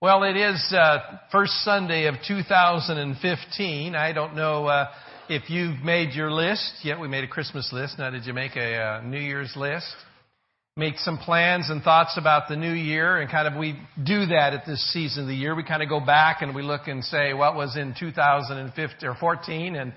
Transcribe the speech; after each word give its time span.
Well, 0.00 0.22
it 0.22 0.36
is 0.36 0.72
uh, 0.72 0.98
first 1.32 1.54
Sunday 1.64 2.06
of 2.06 2.14
2015. 2.28 3.96
I 3.96 4.12
don't 4.12 4.36
know 4.36 4.66
uh, 4.66 4.90
if 5.28 5.50
you've 5.50 5.80
made 5.80 6.14
your 6.14 6.30
list 6.30 6.72
yet. 6.84 7.00
We 7.00 7.08
made 7.08 7.24
a 7.24 7.26
Christmas 7.26 7.72
list. 7.72 7.98
Now, 7.98 8.08
did 8.10 8.24
you 8.24 8.32
make 8.32 8.54
a 8.54 8.76
uh, 8.76 9.00
New 9.00 9.18
Year's 9.18 9.54
list? 9.56 9.92
Make 10.76 10.98
some 10.98 11.18
plans 11.18 11.68
and 11.68 11.82
thoughts 11.82 12.16
about 12.16 12.48
the 12.48 12.54
new 12.54 12.74
year, 12.74 13.16
and 13.16 13.28
kind 13.28 13.48
of 13.48 13.58
we 13.58 13.76
do 14.00 14.26
that 14.26 14.54
at 14.54 14.64
this 14.64 14.80
season 14.92 15.24
of 15.24 15.28
the 15.30 15.34
year. 15.34 15.56
We 15.56 15.64
kind 15.64 15.82
of 15.82 15.88
go 15.88 15.98
back 15.98 16.42
and 16.42 16.54
we 16.54 16.62
look 16.62 16.86
and 16.86 17.02
say 17.02 17.34
what 17.34 17.56
was 17.56 17.76
in 17.76 17.92
2015 17.98 19.08
or 19.08 19.16
14, 19.16 19.74
and 19.74 19.92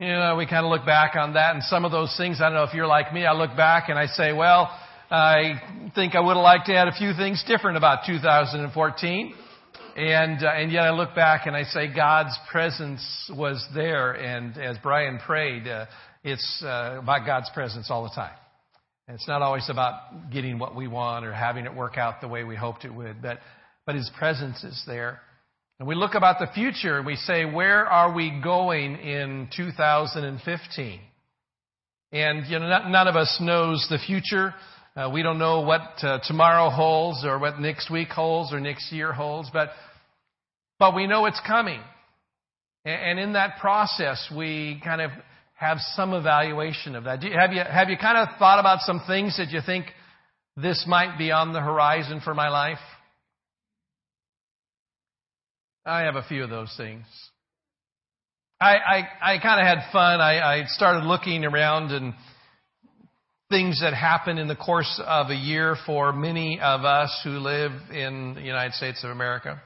you 0.00 0.08
know 0.08 0.34
we 0.38 0.46
kind 0.46 0.64
of 0.64 0.72
look 0.72 0.86
back 0.86 1.14
on 1.14 1.34
that 1.34 1.54
and 1.54 1.62
some 1.64 1.84
of 1.84 1.92
those 1.92 2.14
things. 2.16 2.40
I 2.40 2.44
don't 2.44 2.54
know 2.54 2.64
if 2.64 2.72
you're 2.72 2.86
like 2.86 3.12
me. 3.12 3.26
I 3.26 3.34
look 3.34 3.54
back 3.54 3.90
and 3.90 3.98
I 3.98 4.06
say, 4.06 4.32
well. 4.32 4.74
I 5.14 5.90
think 5.94 6.16
I 6.16 6.20
would 6.20 6.34
have 6.34 6.42
liked 6.42 6.66
to 6.66 6.74
add 6.74 6.88
a 6.88 6.92
few 6.92 7.12
things 7.14 7.44
different 7.46 7.76
about 7.76 8.00
2014. 8.04 9.34
And, 9.96 10.42
uh, 10.42 10.48
and 10.48 10.72
yet 10.72 10.82
I 10.82 10.90
look 10.90 11.14
back 11.14 11.46
and 11.46 11.54
I 11.54 11.62
say 11.62 11.86
God's 11.86 12.36
presence 12.50 13.30
was 13.32 13.64
there. 13.76 14.10
And 14.10 14.58
as 14.58 14.76
Brian 14.82 15.20
prayed, 15.24 15.68
uh, 15.68 15.86
it's 16.24 16.64
uh, 16.66 16.98
about 17.00 17.26
God's 17.26 17.48
presence 17.54 17.92
all 17.92 18.02
the 18.02 18.10
time. 18.10 18.34
And 19.06 19.14
it's 19.14 19.28
not 19.28 19.40
always 19.40 19.70
about 19.70 20.32
getting 20.32 20.58
what 20.58 20.74
we 20.74 20.88
want 20.88 21.24
or 21.24 21.32
having 21.32 21.64
it 21.64 21.72
work 21.72 21.96
out 21.96 22.20
the 22.20 22.26
way 22.26 22.42
we 22.42 22.56
hoped 22.56 22.84
it 22.84 22.92
would, 22.92 23.22
but, 23.22 23.38
but 23.86 23.94
His 23.94 24.10
presence 24.18 24.64
is 24.64 24.82
there. 24.84 25.20
And 25.78 25.86
we 25.86 25.94
look 25.94 26.14
about 26.14 26.40
the 26.40 26.48
future 26.52 26.96
and 26.96 27.06
we 27.06 27.14
say, 27.14 27.44
where 27.44 27.86
are 27.86 28.12
we 28.12 28.40
going 28.42 28.96
in 28.96 29.48
2015? 29.56 31.00
And 32.10 32.46
you 32.46 32.58
know, 32.58 32.88
none 32.88 33.06
of 33.06 33.14
us 33.14 33.38
knows 33.40 33.86
the 33.88 33.98
future. 33.98 34.54
Uh, 34.96 35.10
we 35.12 35.22
don't 35.22 35.38
know 35.38 35.62
what 35.62 35.82
uh, 36.02 36.20
tomorrow 36.22 36.70
holds 36.70 37.24
or 37.24 37.40
what 37.40 37.58
next 37.58 37.90
week 37.90 38.08
holds 38.08 38.52
or 38.52 38.60
next 38.60 38.92
year 38.92 39.12
holds, 39.12 39.50
but, 39.52 39.70
but 40.78 40.94
we 40.94 41.08
know 41.08 41.26
it's 41.26 41.40
coming. 41.44 41.80
And, 42.84 43.02
and 43.02 43.18
in 43.18 43.32
that 43.32 43.58
process, 43.60 44.30
we 44.36 44.80
kind 44.84 45.00
of 45.00 45.10
have 45.54 45.78
some 45.96 46.14
evaluation 46.14 46.94
of 46.94 47.04
that. 47.04 47.22
You, 47.22 47.32
have, 47.32 47.52
you, 47.52 47.62
have 47.68 47.88
you 47.88 47.96
kind 47.96 48.18
of 48.18 48.38
thought 48.38 48.60
about 48.60 48.80
some 48.82 49.02
things 49.04 49.36
that 49.38 49.50
you 49.50 49.60
think 49.64 49.86
this 50.56 50.84
might 50.86 51.18
be 51.18 51.32
on 51.32 51.52
the 51.52 51.60
horizon 51.60 52.20
for 52.22 52.32
my 52.32 52.48
life? 52.48 52.78
I 55.84 56.02
have 56.02 56.14
a 56.14 56.22
few 56.22 56.44
of 56.44 56.50
those 56.50 56.72
things. 56.76 57.04
I, 58.60 58.76
I, 58.76 59.34
I 59.34 59.38
kind 59.40 59.60
of 59.60 59.66
had 59.66 59.92
fun. 59.92 60.20
I, 60.20 60.60
I 60.60 60.64
started 60.66 61.04
looking 61.04 61.44
around 61.44 61.90
and 61.90 62.14
things 63.54 63.80
that 63.82 63.94
happen 63.94 64.36
in 64.38 64.48
the 64.48 64.56
course 64.56 65.00
of 65.06 65.30
a 65.30 65.34
year 65.34 65.76
for 65.86 66.12
many 66.12 66.58
of 66.60 66.80
us 66.80 67.20
who 67.22 67.38
live 67.38 67.70
in 67.92 68.34
the 68.34 68.40
United 68.40 68.72
States 68.72 69.04
of 69.04 69.10
America. 69.10 69.62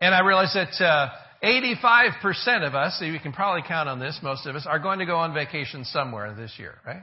And 0.00 0.14
I 0.14 0.24
realize 0.24 0.54
that 0.54 0.82
uh, 0.82 1.10
85% 1.44 2.66
of 2.66 2.74
us, 2.74 2.98
you 3.02 3.20
can 3.20 3.34
probably 3.34 3.60
count 3.68 3.90
on 3.90 4.00
this, 4.00 4.18
most 4.22 4.46
of 4.46 4.56
us, 4.56 4.66
are 4.66 4.78
going 4.78 4.98
to 5.00 5.04
go 5.04 5.16
on 5.16 5.34
vacation 5.34 5.84
somewhere 5.84 6.34
this 6.34 6.54
year, 6.56 6.76
right? 6.86 7.02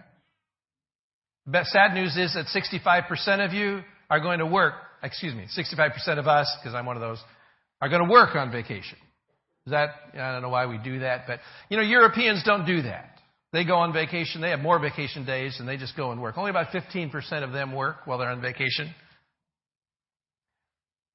But 1.45 1.67
sad 1.67 1.93
news 1.93 2.17
is 2.17 2.33
that 2.33 2.47
65% 2.47 3.45
of 3.45 3.53
you 3.53 3.81
are 4.09 4.19
going 4.19 4.39
to 4.39 4.47
work, 4.47 4.73
excuse 5.03 5.35
me, 5.35 5.45
65% 5.55 6.17
of 6.17 6.25
us, 6.25 6.51
because 6.59 6.73
I'm 6.73 6.87
one 6.87 6.97
of 6.97 7.01
those, 7.01 7.19
are 7.83 7.89
going 7.89 8.03
to 8.03 8.11
work 8.11 8.35
on 8.35 8.51
vacation. 8.51 8.97
Is 9.67 9.71
that, 9.73 9.91
I 10.15 10.31
don't 10.31 10.41
know 10.41 10.49
why 10.49 10.65
we 10.65 10.79
do 10.79 10.99
that, 10.99 11.27
but, 11.27 11.39
you 11.69 11.77
know, 11.77 11.83
Europeans 11.83 12.41
don't 12.43 12.65
do 12.65 12.81
that. 12.81 13.16
They 13.53 13.63
go 13.63 13.77
on 13.77 13.93
vacation. 13.93 14.41
They 14.41 14.49
have 14.49 14.59
more 14.59 14.79
vacation 14.79 15.25
days 15.25 15.57
and 15.59 15.67
they 15.67 15.77
just 15.77 15.95
go 15.95 16.11
and 16.11 16.21
work. 16.21 16.37
Only 16.37 16.49
about 16.49 16.67
15% 16.67 17.43
of 17.43 17.53
them 17.53 17.73
work 17.73 18.05
while 18.05 18.17
they're 18.17 18.29
on 18.29 18.41
vacation. 18.41 18.93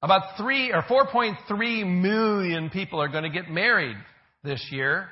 About 0.01 0.37
3 0.37 0.73
or 0.73 0.81
4.3 0.81 2.01
million 2.01 2.69
people 2.69 2.99
are 2.99 3.07
going 3.07 3.23
to 3.23 3.29
get 3.29 3.49
married 3.49 3.95
this 4.43 4.67
year. 4.71 5.07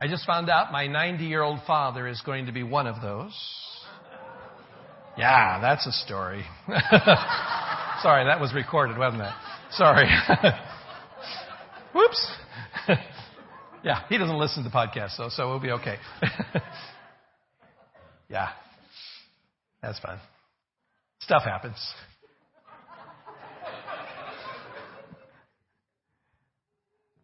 I 0.00 0.06
just 0.08 0.26
found 0.26 0.50
out 0.50 0.70
my 0.72 0.86
90 0.86 1.24
year 1.24 1.42
old 1.42 1.60
father 1.66 2.06
is 2.06 2.20
going 2.26 2.46
to 2.46 2.52
be 2.52 2.62
one 2.62 2.86
of 2.86 3.00
those. 3.00 3.32
Yeah, 5.16 5.60
that's 5.60 5.86
a 5.86 5.92
story. 5.92 6.44
Sorry, 8.02 8.24
that 8.24 8.40
was 8.40 8.52
recorded, 8.54 8.96
wasn't 8.96 9.22
it? 9.22 9.32
Sorry. 9.72 10.08
Whoops. 11.94 12.32
Yeah, 13.84 14.04
he 14.08 14.16
doesn't 14.16 14.38
listen 14.38 14.62
to 14.62 14.68
the 14.68 14.74
podcast, 14.74 15.16
though, 15.18 15.28
so 15.28 15.48
we'll 15.48 15.58
be 15.58 15.72
okay. 15.72 15.96
yeah, 18.28 18.50
that's 19.82 19.98
fine. 19.98 20.20
Stuff 21.20 21.42
happens. 21.42 21.76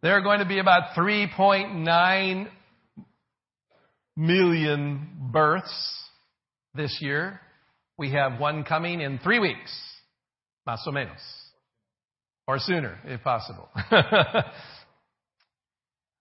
There 0.01 0.13
are 0.13 0.21
going 0.21 0.39
to 0.39 0.45
be 0.45 0.59
about 0.59 0.95
3.9 0.97 2.47
million 4.15 5.09
births 5.31 6.03
this 6.73 6.97
year. 7.01 7.39
We 7.97 8.11
have 8.11 8.39
one 8.39 8.63
coming 8.63 9.01
in 9.01 9.19
three 9.19 9.39
weeks, 9.39 9.71
más 10.67 10.79
o 10.87 10.91
menos, 10.91 11.19
or 12.47 12.59
sooner, 12.59 12.97
if 13.05 13.21
possible. 13.23 13.69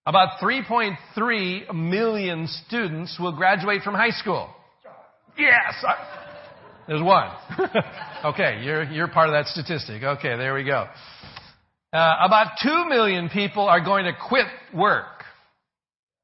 About 0.09 0.41
3.3 0.41 1.75
million 1.75 2.47
students 2.67 3.19
will 3.21 3.37
graduate 3.37 3.83
from 3.83 3.95
high 3.95 4.09
school. 4.09 4.49
Yes! 5.37 5.85
I, 5.87 5.97
there's 6.89 7.03
one. 7.03 7.29
okay, 8.25 8.63
you're, 8.63 8.85
you're 8.85 9.09
part 9.09 9.29
of 9.29 9.35
that 9.35 9.49
statistic. 9.49 10.03
Okay, 10.03 10.35
there 10.39 10.55
we 10.55 10.65
go. 10.65 10.87
Uh, 11.93 12.17
about 12.25 12.53
2 12.63 12.87
million 12.89 13.29
people 13.29 13.65
are 13.65 13.85
going 13.85 14.07
to 14.07 14.13
quit 14.29 14.47
work. 14.75 15.25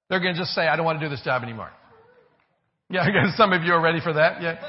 They're 0.09 0.21
going 0.21 0.35
to 0.35 0.41
just 0.41 0.55
say, 0.55 0.63
I 0.63 0.77
don't 0.77 0.87
want 0.87 1.01
to 1.01 1.05
do 1.05 1.11
this 1.11 1.21
job 1.21 1.43
anymore. 1.43 1.71
Yeah, 2.89 3.03
I 3.03 3.11
guess 3.11 3.37
some 3.37 3.53
of 3.53 3.65
you 3.65 3.75
are 3.75 3.83
ready 3.83 4.01
for 4.01 4.15
that. 4.15 4.41
Yeah. 4.41 4.65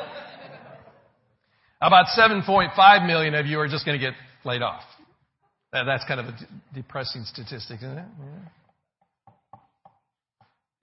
About 1.80 2.08
7.5 2.20 3.08
million 3.08 3.34
of 3.34 3.46
you 3.46 3.62
are 3.62 3.70
just 3.70 3.86
going 3.86 3.98
to 3.98 4.06
get 4.06 4.16
laid 4.44 4.62
off. 4.62 4.84
That's 5.72 6.04
kind 6.04 6.20
of 6.20 6.26
a 6.26 6.38
depressing 6.74 7.24
statistic, 7.24 7.78
isn't 7.78 7.98
it? 7.98 8.06
Yeah. 8.20 8.50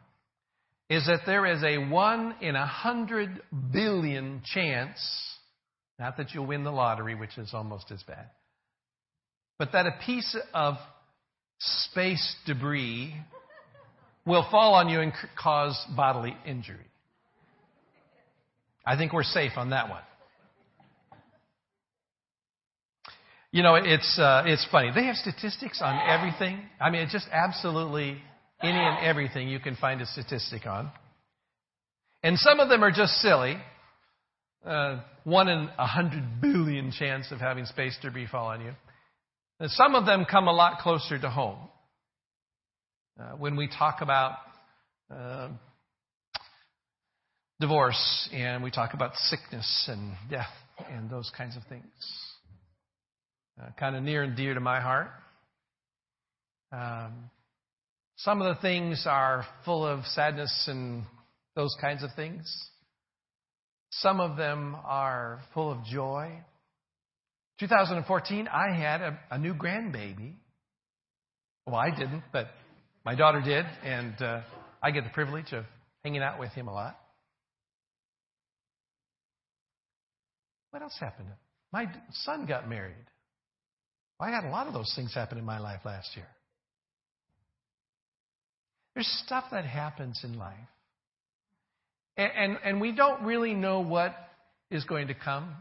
is 0.89 1.05
that 1.07 1.21
there 1.25 1.45
is 1.45 1.61
a 1.63 1.77
one 1.89 2.35
in 2.39 2.55
a 2.55 2.65
hundred 2.65 3.41
billion 3.73 4.41
chance, 4.45 4.99
not 5.99 6.17
that 6.17 6.33
you'll 6.33 6.45
win 6.45 6.63
the 6.63 6.71
lottery, 6.71 7.15
which 7.15 7.37
is 7.37 7.49
almost 7.53 7.91
as 7.91 8.01
bad, 8.03 8.29
but 9.57 9.71
that 9.73 9.85
a 9.85 9.95
piece 10.05 10.35
of 10.53 10.75
space 11.59 12.35
debris 12.45 13.13
will 14.25 14.47
fall 14.49 14.75
on 14.75 14.87
you 14.87 15.01
and 15.01 15.11
cause 15.37 15.77
bodily 15.95 16.35
injury. 16.45 16.77
I 18.85 18.97
think 18.97 19.13
we're 19.13 19.23
safe 19.23 19.53
on 19.57 19.71
that 19.71 19.89
one. 19.89 20.03
You 23.53 23.61
know, 23.61 23.75
it's, 23.75 24.17
uh, 24.19 24.43
it's 24.47 24.67
funny. 24.71 24.89
They 24.93 25.05
have 25.05 25.15
statistics 25.15 25.79
on 25.79 25.95
everything. 26.09 26.59
I 26.81 26.89
mean, 26.89 27.03
it's 27.03 27.11
just 27.13 27.27
absolutely 27.31 28.17
Any 28.61 28.79
and 28.79 29.05
everything 29.05 29.49
you 29.49 29.59
can 29.59 29.75
find 29.75 30.01
a 30.01 30.05
statistic 30.05 30.65
on. 30.65 30.89
And 32.23 32.39
some 32.39 32.61
of 32.61 32.69
them 32.69 32.83
are 32.83 32.91
just 32.91 33.11
silly. 33.15 33.57
Uh, 34.65 35.01
one 35.25 35.49
in 35.49 35.69
a 35.77 35.85
hundred 35.85 36.41
billion 36.41 36.91
chance 36.91 37.31
of 37.31 37.39
having 37.39 37.65
space 37.65 37.97
debris 38.01 38.27
fall 38.31 38.47
on 38.47 38.61
you. 38.61 38.71
And 39.59 39.69
some 39.71 39.95
of 39.95 40.05
them 40.05 40.25
come 40.29 40.47
a 40.47 40.53
lot 40.53 40.79
closer 40.79 41.19
to 41.19 41.29
home. 41.29 41.59
Uh, 43.19 43.33
when 43.33 43.55
we 43.55 43.67
talk 43.67 44.01
about 44.01 44.37
uh, 45.13 45.49
divorce 47.59 48.29
and 48.33 48.63
we 48.63 48.71
talk 48.71 48.93
about 48.93 49.15
sickness 49.15 49.89
and 49.89 50.13
death 50.29 50.47
and 50.89 51.09
those 51.09 51.29
kinds 51.37 51.57
of 51.57 51.63
things, 51.67 51.83
uh, 53.61 53.69
kind 53.79 53.95
of 53.95 54.03
near 54.03 54.23
and 54.23 54.35
dear 54.35 54.53
to 54.53 54.59
my 54.59 54.79
heart. 54.79 55.09
Um, 56.71 57.29
some 58.17 58.41
of 58.41 58.55
the 58.55 58.61
things 58.61 59.05
are 59.07 59.45
full 59.65 59.85
of 59.85 60.05
sadness 60.05 60.65
and 60.67 61.03
those 61.55 61.75
kinds 61.81 62.03
of 62.03 62.09
things. 62.15 62.45
Some 63.91 64.19
of 64.19 64.37
them 64.37 64.75
are 64.83 65.41
full 65.53 65.71
of 65.71 65.83
joy. 65.85 66.31
2014, 67.59 68.47
I 68.47 68.75
had 68.75 69.01
a, 69.01 69.19
a 69.31 69.37
new 69.37 69.53
grandbaby. 69.53 70.33
Well, 71.67 71.75
I 71.75 71.91
didn't, 71.91 72.23
but 72.31 72.47
my 73.05 73.15
daughter 73.15 73.41
did, 73.41 73.65
and 73.83 74.15
uh, 74.21 74.41
I 74.81 74.91
get 74.91 75.03
the 75.03 75.11
privilege 75.11 75.53
of 75.53 75.65
hanging 76.03 76.21
out 76.21 76.39
with 76.39 76.51
him 76.51 76.67
a 76.67 76.73
lot. 76.73 76.99
What 80.71 80.81
else 80.81 80.95
happened? 80.99 81.27
My 81.71 81.85
son 82.25 82.47
got 82.47 82.67
married. 82.67 82.95
I 84.23 84.31
had 84.31 84.45
a 84.45 84.49
lot 84.49 84.67
of 84.67 84.73
those 84.73 84.91
things 84.95 85.13
happen 85.13 85.37
in 85.37 85.45
my 85.45 85.59
life 85.59 85.81
last 85.85 86.15
year. 86.15 86.27
There's 88.93 89.07
stuff 89.25 89.45
that 89.51 89.65
happens 89.65 90.21
in 90.23 90.37
life. 90.37 90.57
And, 92.15 92.31
and, 92.35 92.57
and, 92.63 92.81
we 92.81 92.91
don't 92.91 93.23
really 93.23 93.55
know 93.55 93.79
what 93.79 94.15
is 94.69 94.83
going 94.85 95.07
to 95.07 95.15
come. 95.15 95.55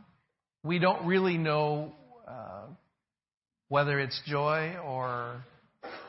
We 0.62 0.78
don't 0.78 1.06
really 1.06 1.38
know 1.38 1.92
uh, 2.28 2.66
whether 3.68 3.98
it's 3.98 4.20
joy 4.26 4.76
or 4.84 5.42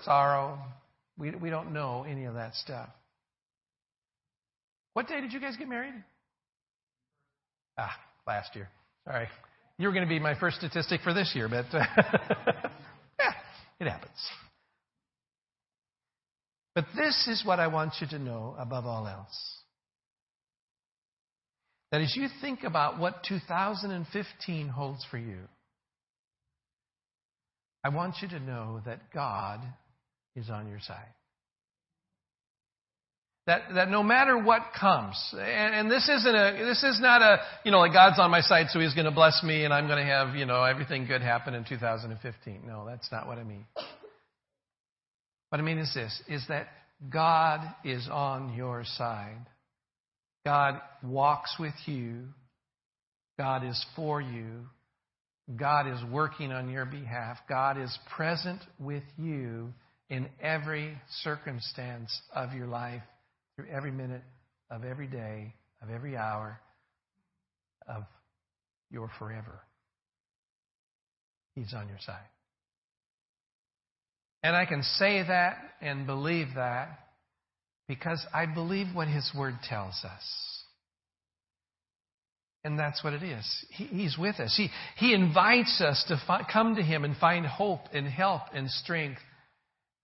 sorrow. 0.03 0.59
We, 1.17 1.31
we 1.31 1.49
don't 1.49 1.71
know 1.71 2.05
any 2.07 2.25
of 2.25 2.33
that 2.33 2.55
stuff. 2.55 2.89
What 4.93 5.07
day 5.07 5.21
did 5.21 5.31
you 5.31 5.39
guys 5.39 5.55
get 5.55 5.69
married? 5.69 5.93
Ah, 7.77 7.95
last 8.27 8.55
year. 8.55 8.67
Sorry. 9.05 9.27
You 9.79 9.87
were 9.87 9.93
going 9.93 10.05
to 10.05 10.09
be 10.09 10.19
my 10.19 10.39
first 10.39 10.57
statistic 10.57 11.01
for 11.01 11.13
this 11.13 11.31
year, 11.35 11.49
but 11.49 11.65
yeah, 11.73 13.33
it 13.79 13.87
happens. 13.87 14.11
But 16.75 16.85
this 16.95 17.27
is 17.27 17.43
what 17.45 17.59
I 17.59 17.67
want 17.67 17.93
you 18.01 18.07
to 18.07 18.19
know 18.19 18.55
above 18.57 18.85
all 18.85 19.07
else. 19.07 19.59
That 21.91 22.01
as 22.01 22.15
you 22.15 22.27
think 22.41 22.63
about 22.63 22.99
what 22.99 23.23
2015 23.27 24.67
holds 24.69 25.05
for 25.11 25.17
you, 25.17 25.37
I 27.83 27.89
want 27.89 28.15
you 28.21 28.27
to 28.29 28.39
know 28.39 28.81
that 28.85 29.11
God 29.13 29.59
is 30.35 30.49
on 30.49 30.67
your 30.67 30.79
side. 30.79 31.13
That, 33.45 33.63
that 33.75 33.89
no 33.89 34.03
matter 34.03 34.37
what 34.37 34.61
comes, 34.79 35.17
and, 35.33 35.75
and 35.75 35.91
this 35.91 36.07
isn't 36.07 36.33
a, 36.33 36.63
this 36.65 36.81
is 36.81 37.01
not 37.01 37.21
a, 37.21 37.39
you 37.65 37.71
know, 37.71 37.79
like 37.79 37.91
God's 37.91 38.17
on 38.17 38.31
my 38.31 38.39
side, 38.39 38.67
so 38.69 38.79
He's 38.79 38.93
going 38.93 39.05
to 39.05 39.11
bless 39.11 39.43
me, 39.43 39.65
and 39.65 39.73
I'm 39.73 39.87
going 39.87 39.99
to 39.99 40.09
have, 40.09 40.35
you 40.35 40.45
know, 40.45 40.63
everything 40.63 41.05
good 41.05 41.21
happen 41.21 41.53
in 41.53 41.65
2015. 41.65 42.61
No, 42.65 42.85
that's 42.85 43.11
not 43.11 43.27
what 43.27 43.37
I 43.37 43.43
mean. 43.43 43.65
What 45.49 45.59
I 45.59 45.61
mean 45.61 45.77
is 45.77 45.93
this: 45.93 46.21
is 46.29 46.45
that 46.47 46.67
God 47.09 47.59
is 47.83 48.07
on 48.09 48.53
your 48.53 48.85
side. 48.85 49.45
God 50.45 50.79
walks 51.03 51.55
with 51.59 51.75
you. 51.85 52.27
God 53.37 53.65
is 53.65 53.85
for 53.95 54.21
you. 54.21 54.67
God 55.53 55.87
is 55.91 55.99
working 56.11 56.53
on 56.53 56.69
your 56.69 56.85
behalf. 56.85 57.37
God 57.49 57.77
is 57.77 57.97
present 58.15 58.61
with 58.79 59.03
you 59.17 59.73
in 60.09 60.29
every 60.41 60.97
circumstance 61.23 62.17
of 62.33 62.53
your 62.53 62.67
life 62.67 63.03
through 63.55 63.67
every 63.69 63.91
minute 63.91 64.23
of 64.69 64.83
every 64.83 65.07
day, 65.07 65.53
of 65.81 65.89
every 65.89 66.17
hour 66.17 66.59
of 67.87 68.03
your 68.89 69.09
forever. 69.19 69.59
He's 71.55 71.73
on 71.73 71.87
your 71.87 71.99
side. 72.05 72.17
And 74.41 74.55
I 74.55 74.65
can 74.65 74.83
say 74.83 75.23
that 75.25 75.57
and 75.81 76.05
believe 76.05 76.47
that 76.55 76.99
because 77.87 78.25
I 78.33 78.45
believe 78.45 78.87
what 78.93 79.07
His 79.07 79.29
Word 79.37 79.55
tells 79.67 79.93
us. 80.03 80.23
And 82.65 82.79
that's 82.79 83.03
what 83.03 83.13
it 83.13 83.23
is. 83.23 83.65
He, 83.71 83.85
he's 83.85 84.17
with 84.17 84.39
us. 84.39 84.53
He, 84.55 84.69
he 84.97 85.13
invites 85.13 85.81
us 85.81 86.03
to 86.07 86.21
fi- 86.25 86.45
come 86.51 86.75
to 86.75 86.81
Him 86.81 87.03
and 87.03 87.15
find 87.17 87.45
hope 87.45 87.81
and 87.93 88.07
help 88.07 88.41
and 88.53 88.69
strength 88.69 89.21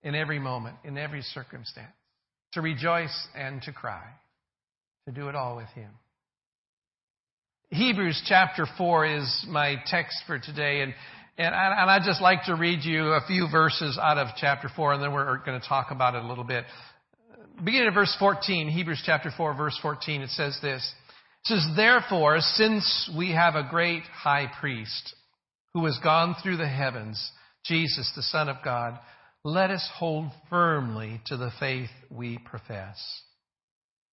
in 0.03 0.13
every 0.13 0.39
moment, 0.39 0.75
in 0.83 0.97
every 0.97 1.21
circumstance 1.21 1.93
to 2.53 2.61
rejoice 2.61 3.15
and 3.35 3.61
to 3.63 3.71
cry, 3.71 4.03
to 5.05 5.13
do 5.13 5.29
it 5.29 5.35
all 5.35 5.55
with 5.55 5.69
Him. 5.69 5.91
Hebrews 7.69 8.23
chapter 8.27 8.65
4 8.77 9.05
is 9.05 9.45
my 9.47 9.75
text 9.85 10.17
for 10.25 10.39
today, 10.39 10.81
and, 10.81 10.93
and, 11.37 11.53
I, 11.53 11.81
and 11.81 11.89
I'd 11.91 12.03
just 12.03 12.21
like 12.21 12.45
to 12.45 12.55
read 12.55 12.79
you 12.83 13.09
a 13.09 13.21
few 13.27 13.47
verses 13.51 13.99
out 14.01 14.17
of 14.17 14.29
chapter 14.37 14.69
4, 14.75 14.93
and 14.93 15.03
then 15.03 15.13
we're 15.13 15.37
going 15.45 15.59
to 15.59 15.67
talk 15.67 15.91
about 15.91 16.15
it 16.15 16.23
a 16.23 16.27
little 16.27 16.43
bit. 16.43 16.65
Beginning 17.63 17.89
of 17.89 17.93
verse 17.93 18.15
14, 18.17 18.69
Hebrews 18.69 19.03
chapter 19.05 19.31
4, 19.35 19.53
verse 19.53 19.77
14, 19.81 20.21
it 20.21 20.29
says 20.29 20.57
this. 20.63 20.93
It 21.45 21.47
says, 21.47 21.67
Therefore, 21.75 22.39
since 22.39 23.11
we 23.15 23.33
have 23.33 23.55
a 23.55 23.67
great 23.69 24.03
high 24.03 24.51
priest 24.59 25.13
who 25.73 25.85
has 25.85 25.99
gone 26.03 26.35
through 26.41 26.57
the 26.57 26.67
heavens, 26.67 27.31
Jesus, 27.65 28.11
the 28.15 28.23
Son 28.23 28.49
of 28.49 28.57
God, 28.63 28.97
let 29.43 29.71
us 29.71 29.87
hold 29.95 30.31
firmly 30.49 31.21
to 31.27 31.37
the 31.37 31.51
faith 31.59 31.89
we 32.09 32.37
profess. 32.37 32.97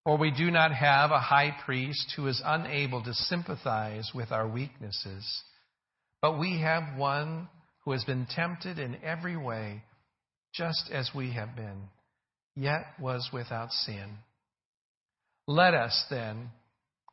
For 0.05 0.17
we 0.17 0.31
do 0.31 0.53
not 0.53 0.73
have 0.73 1.11
a 1.11 1.19
high 1.19 1.57
priest 1.65 2.13
who 2.15 2.29
is 2.29 2.41
unable 2.45 3.03
to 3.03 3.13
sympathize 3.13 4.13
with 4.15 4.31
our 4.31 4.47
weaknesses, 4.47 5.43
but 6.23 6.39
we 6.39 6.61
have 6.61 6.97
one 6.97 7.49
who 7.85 7.91
has 7.93 8.05
been 8.05 8.27
tempted 8.27 8.79
in 8.79 8.97
every 9.03 9.37
way, 9.37 9.83
just 10.55 10.91
as 10.93 11.11
we 11.15 11.33
have 11.33 11.57
been, 11.57 11.89
yet 12.55 12.85
was 13.01 13.31
without 13.33 13.73
sin. 13.73 14.19
Let 15.49 15.75
us 15.75 16.05
then 16.09 16.51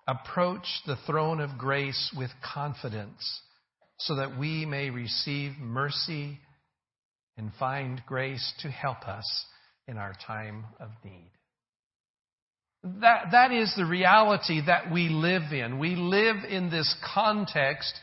approach 0.07 0.67
the 0.85 0.97
throne 1.07 1.39
of 1.39 1.57
grace 1.57 2.13
with 2.15 2.29
confidence, 2.53 3.41
so 3.97 4.15
that 4.17 4.37
we 4.37 4.65
may 4.67 4.91
receive 4.91 5.53
mercy 5.59 6.37
and 7.37 7.51
find 7.59 8.01
grace 8.05 8.53
to 8.59 8.69
help 8.69 9.07
us 9.07 9.45
in 9.87 9.97
our 9.97 10.13
time 10.25 10.65
of 10.79 10.89
need. 11.03 11.31
That, 12.83 13.27
that 13.31 13.51
is 13.51 13.73
the 13.77 13.85
reality 13.85 14.61
that 14.65 14.91
we 14.91 15.07
live 15.07 15.53
in. 15.53 15.79
We 15.79 15.95
live 15.95 16.37
in 16.49 16.69
this 16.69 16.93
context 17.13 17.93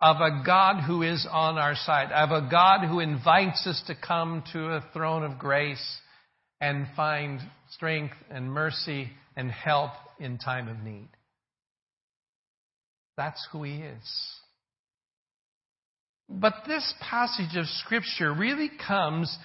of 0.00 0.16
a 0.16 0.42
God 0.44 0.82
who 0.82 1.02
is 1.02 1.26
on 1.30 1.58
our 1.58 1.76
side, 1.76 2.10
of 2.12 2.30
a 2.30 2.48
God 2.50 2.86
who 2.86 2.98
invites 3.00 3.66
us 3.66 3.82
to 3.86 3.94
come 3.94 4.42
to 4.52 4.68
a 4.68 4.84
throne 4.92 5.22
of 5.22 5.38
grace 5.38 5.98
and 6.60 6.86
find 6.96 7.40
strength 7.70 8.16
and 8.30 8.50
mercy 8.50 9.10
and 9.36 9.50
help 9.50 9.92
in 10.18 10.38
time 10.38 10.68
of 10.68 10.78
need. 10.78 11.08
That's 13.16 13.46
who 13.52 13.62
He 13.64 13.76
is. 13.76 14.41
But 16.40 16.54
this 16.66 16.94
passage 17.00 17.56
of 17.56 17.66
Scripture 17.66 18.32
really 18.32 18.70
comes 18.86 19.36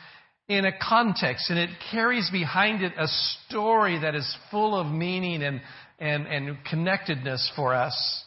in 0.48 0.66
a 0.66 0.72
context 0.72 1.50
and 1.50 1.60
it 1.60 1.70
carries 1.92 2.30
behind 2.32 2.82
it 2.82 2.94
a 2.98 3.08
story 3.48 4.00
that 4.00 4.16
is 4.16 4.38
full 4.50 4.80
of 4.80 4.88
meaning 4.88 5.44
and, 5.44 5.62
and, 6.00 6.26
and 6.28 6.58
connectedness 6.70 7.52
for 7.56 7.74
us. 7.74 8.24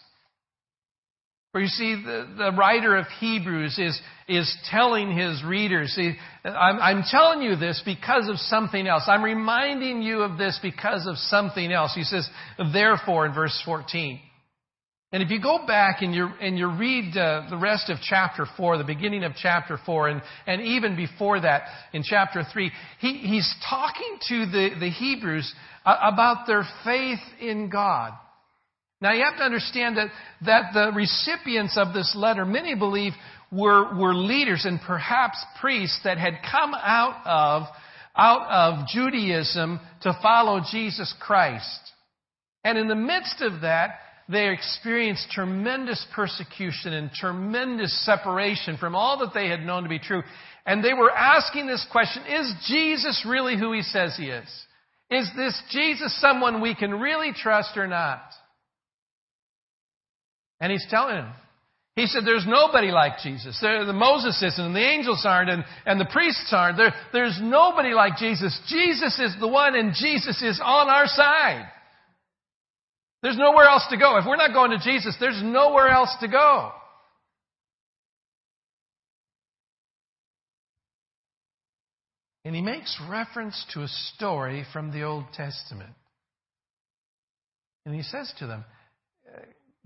For 1.53 1.61
you 1.61 1.67
see, 1.67 1.97
the, 1.97 2.29
the 2.39 2.53
writer 2.53 2.97
of 2.97 3.07
Hebrews 3.19 3.77
is, 3.79 4.01
is 4.29 4.57
telling 4.71 5.17
his 5.17 5.43
readers, 5.43 5.91
see, 5.91 6.13
I'm, 6.45 6.79
I'm 6.79 7.03
telling 7.11 7.43
you 7.43 7.57
this 7.57 7.83
because 7.85 8.29
of 8.29 8.37
something 8.39 8.87
else. 8.87 9.05
I'm 9.09 9.25
reminding 9.25 10.03
you 10.03 10.23
of 10.23 10.39
this 10.39 10.61
because 10.63 11.09
of 11.09 11.17
something 11.17 11.73
else. 11.73 11.93
He 11.95 12.05
says, 12.05 12.29
therefore, 12.73 13.27
in 13.27 13.35
verse 13.35 13.61
14. 13.65 14.21
And 15.13 15.25
if 15.25 15.31
you 15.31 15.43
go 15.43 15.67
back 15.67 16.03
and 16.03 16.15
you, 16.15 16.29
and 16.41 16.57
you 16.57 16.71
read 16.71 17.17
uh, 17.17 17.47
the 17.51 17.57
rest 17.57 17.91
of 17.91 17.99
chapter 18.01 18.47
4, 18.57 18.79
the 18.79 18.85
beginning 18.85 19.25
of 19.25 19.33
chapter 19.35 19.77
4, 19.85 20.09
and, 20.09 20.23
and 20.47 20.63
even 20.63 20.95
before 20.95 21.41
that 21.41 21.63
in 21.93 22.05
chapter 22.05 22.45
3, 22.53 22.71
he, 23.01 23.15
he's 23.15 23.55
talking 23.69 24.19
to 24.29 24.47
the, 24.47 24.71
the 24.79 24.89
Hebrews 24.91 25.53
uh, 25.85 25.97
about 26.13 26.47
their 26.47 26.65
faith 26.85 27.19
in 27.41 27.71
God. 27.71 28.13
Now 29.01 29.13
you 29.13 29.25
have 29.25 29.39
to 29.39 29.45
understand 29.45 29.97
that, 29.97 30.11
that 30.45 30.73
the 30.75 30.93
recipients 30.95 31.77
of 31.77 31.93
this 31.93 32.15
letter, 32.15 32.45
many 32.45 32.77
believe, 32.77 33.13
were, 33.51 33.93
were 33.99 34.15
leaders 34.15 34.65
and 34.65 34.79
perhaps 34.81 35.39
priests 35.61 35.99
that 36.05 36.19
had 36.19 36.35
come 36.53 36.73
out 36.75 37.27
of 37.27 37.69
out 38.17 38.51
of 38.51 38.89
Judaism 38.89 39.81
to 40.03 40.19
follow 40.21 40.61
Jesus 40.71 41.15
Christ. 41.21 41.81
And 42.65 42.77
in 42.77 42.89
the 42.89 42.95
midst 42.95 43.41
of 43.41 43.63
that, 43.63 43.99
they 44.31 44.51
experienced 44.51 45.31
tremendous 45.31 46.05
persecution 46.15 46.93
and 46.93 47.11
tremendous 47.11 48.05
separation 48.05 48.77
from 48.77 48.95
all 48.95 49.19
that 49.19 49.35
they 49.35 49.49
had 49.49 49.61
known 49.61 49.83
to 49.83 49.89
be 49.89 49.99
true. 49.99 50.23
And 50.67 50.85
they 50.85 50.95
were 50.95 51.11
asking 51.11 51.67
this 51.67 51.85
question, 51.91 52.23
is 52.27 52.53
Jesus 52.69 53.27
really 53.29 53.59
who 53.59 53.73
he 53.73 53.83
says 53.83 54.15
he 54.17 54.27
is? 54.27 54.49
Is 55.11 55.29
this 55.37 55.61
Jesus 55.71 56.19
someone 56.21 56.61
we 56.61 56.75
can 56.75 56.93
really 56.93 57.33
trust 57.33 57.77
or 57.77 57.89
not? 57.89 58.23
And 60.61 60.71
he's 60.71 60.87
telling 60.89 61.17
them. 61.17 61.33
He 61.97 62.07
said, 62.07 62.23
There's 62.25 62.47
nobody 62.47 62.93
like 62.93 63.19
Jesus. 63.23 63.59
The 63.61 63.93
Moses 63.93 64.41
isn't, 64.43 64.65
and 64.65 64.77
the 64.77 64.81
angels 64.81 65.25
aren't, 65.27 65.51
and, 65.51 65.65
and 65.85 66.01
the 66.01 66.09
priests 66.11 66.53
aren't. 66.53 66.77
There, 66.77 66.95
there's 67.13 67.39
nobody 67.43 67.93
like 67.93 68.17
Jesus. 68.17 68.59
Jesus 68.69 69.19
is 69.19 69.35
the 69.41 69.49
one, 69.49 69.75
and 69.75 69.93
Jesus 69.95 70.41
is 70.43 70.61
on 70.63 70.89
our 70.89 71.07
side. 71.07 71.69
There's 73.23 73.37
nowhere 73.37 73.67
else 73.67 73.87
to 73.91 73.97
go. 73.99 74.17
If 74.17 74.25
we're 74.27 74.37
not 74.37 74.55
going 74.55 74.71
to 74.71 74.79
Jesus, 74.79 75.15
there's 75.21 75.43
nowhere 75.43 75.89
else 75.89 76.15
to 76.21 76.29
go. 76.29 76.73
And 82.45 82.55
he 82.55 82.63
makes 82.63 82.99
reference 83.09 83.65
to 83.75 83.83
a 83.83 83.89
story 83.89 84.65
from 84.73 84.91
the 84.93 85.03
Old 85.03 85.25
Testament. 85.35 85.91
And 87.85 87.95
he 87.95 88.03
says 88.03 88.33
to 88.39 88.47
them, 88.47 88.65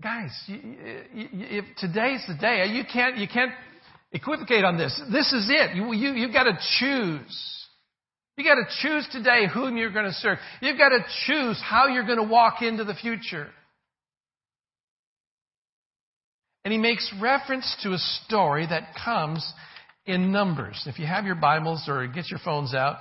guys, 0.01 0.31
if 0.47 1.65
today's 1.77 2.23
the 2.27 2.35
day, 2.39 2.65
you 2.67 2.83
can't, 2.91 3.17
you 3.17 3.27
can't 3.27 3.51
equivocate 4.11 4.63
on 4.63 4.77
this. 4.77 4.99
This 5.11 5.33
is 5.33 5.47
it. 5.49 5.75
You, 5.75 5.93
you, 5.93 6.13
you've 6.13 6.33
got 6.33 6.43
to 6.43 6.57
choose. 6.79 7.64
You've 8.37 8.45
got 8.45 8.55
to 8.55 8.67
choose 8.81 9.07
today 9.11 9.47
whom 9.51 9.77
you're 9.77 9.91
going 9.91 10.05
to 10.05 10.13
serve. 10.13 10.37
You've 10.61 10.77
got 10.77 10.89
to 10.89 10.99
choose 11.25 11.61
how 11.63 11.87
you're 11.87 12.05
going 12.05 12.17
to 12.17 12.23
walk 12.23 12.61
into 12.61 12.83
the 12.83 12.93
future. 12.93 13.47
And 16.65 16.71
he 16.71 16.77
makes 16.77 17.13
reference 17.21 17.77
to 17.83 17.93
a 17.93 17.97
story 18.25 18.65
that 18.67 18.95
comes 19.03 19.53
in 20.05 20.31
Numbers. 20.31 20.83
If 20.85 20.99
you 20.99 21.05
have 21.05 21.25
your 21.25 21.35
Bibles 21.35 21.85
or 21.87 22.07
get 22.07 22.29
your 22.29 22.39
phones 22.43 22.73
out, 22.73 22.97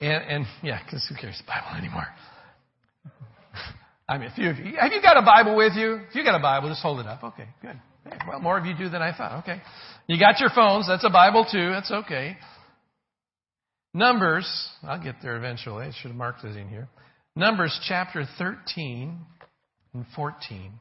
and, 0.00 0.24
and 0.24 0.46
yeah, 0.62 0.80
because 0.84 1.06
who 1.08 1.14
cares 1.14 1.38
the 1.38 1.44
Bible 1.46 1.78
anymore? 1.78 2.06
I 4.08 4.18
mean, 4.18 4.28
a 4.28 4.34
few 4.34 4.50
of 4.50 4.58
you. 4.58 4.76
Have 4.80 4.92
you 4.92 5.00
got 5.00 5.16
a 5.16 5.22
Bible 5.22 5.56
with 5.56 5.74
you? 5.74 6.00
If 6.08 6.14
you 6.14 6.24
got 6.24 6.34
a 6.34 6.42
Bible, 6.42 6.68
just 6.68 6.82
hold 6.82 6.98
it 6.98 7.06
up. 7.06 7.22
Okay, 7.22 7.46
good. 7.62 7.78
Well, 8.28 8.40
more 8.40 8.58
of 8.58 8.66
you 8.66 8.76
do 8.76 8.88
than 8.88 9.02
I 9.02 9.16
thought. 9.16 9.40
Okay. 9.42 9.62
You 10.06 10.18
got 10.18 10.40
your 10.40 10.50
phones. 10.50 10.86
That's 10.86 11.04
a 11.04 11.10
Bible 11.10 11.46
too. 11.50 11.70
That's 11.70 11.90
okay. 11.90 12.36
Numbers, 13.94 14.68
I'll 14.82 15.02
get 15.02 15.16
there 15.22 15.36
eventually. 15.36 15.86
I 15.86 15.92
should 15.92 16.08
have 16.08 16.16
marked 16.16 16.42
it 16.44 16.56
in 16.56 16.68
here. 16.68 16.88
Numbers 17.36 17.78
chapter 17.86 18.26
13 18.38 19.16
and 19.94 20.04
14. 20.16 20.72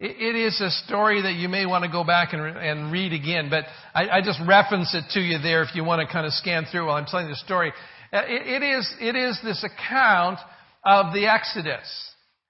it 0.00 0.34
is 0.34 0.58
a 0.62 0.70
story 0.86 1.20
that 1.22 1.34
you 1.34 1.50
may 1.50 1.66
want 1.66 1.84
to 1.84 1.90
go 1.90 2.04
back 2.04 2.32
and, 2.32 2.42
and 2.42 2.90
read 2.90 3.12
again, 3.12 3.48
but 3.50 3.64
I, 3.94 4.08
I, 4.08 4.20
just 4.22 4.40
reference 4.46 4.94
it 4.94 5.04
to 5.12 5.20
you 5.20 5.38
there 5.38 5.62
if 5.62 5.74
you 5.74 5.84
want 5.84 6.06
to 6.06 6.10
kind 6.10 6.26
of 6.26 6.32
scan 6.32 6.64
through 6.70 6.86
while 6.86 6.96
I'm 6.96 7.04
telling 7.04 7.28
the 7.28 7.36
story. 7.36 7.72
Uh, 8.10 8.22
it, 8.26 8.62
it, 8.62 8.66
is, 8.66 8.94
it 8.98 9.14
is 9.14 9.38
this 9.44 9.62
account 9.64 10.38
of 10.84 11.12
the 11.12 11.26
Exodus. 11.26 11.86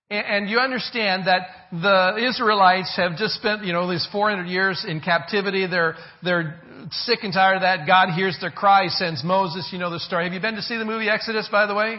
And 0.09 0.49
you 0.49 0.59
understand 0.59 1.27
that 1.27 1.49
the 1.73 2.29
Israelites 2.29 2.95
have 2.97 3.17
just 3.17 3.35
spent, 3.35 3.65
you 3.65 3.73
know, 3.73 3.91
these 3.91 4.07
400 4.13 4.47
years 4.47 4.85
in 4.87 5.01
captivity. 5.01 5.67
They're, 5.67 5.97
they're 6.23 6.61
sick 6.93 7.21
and 7.23 7.33
tired 7.33 7.57
of 7.57 7.63
that. 7.63 7.89
God 7.89 8.11
hears 8.15 8.39
their 8.41 8.53
cry, 8.53 8.87
sends 8.87 9.25
Moses. 9.25 9.69
You 9.73 9.81
know 9.81 9.91
the 9.91 9.99
story. 9.99 10.25
Have 10.25 10.33
you 10.33 10.41
been 10.41 10.55
to 10.55 10.63
see 10.63 10.77
the 10.77 10.85
movie 10.85 11.09
Exodus, 11.09 11.49
by 11.51 11.67
the 11.67 11.75
way? 11.75 11.99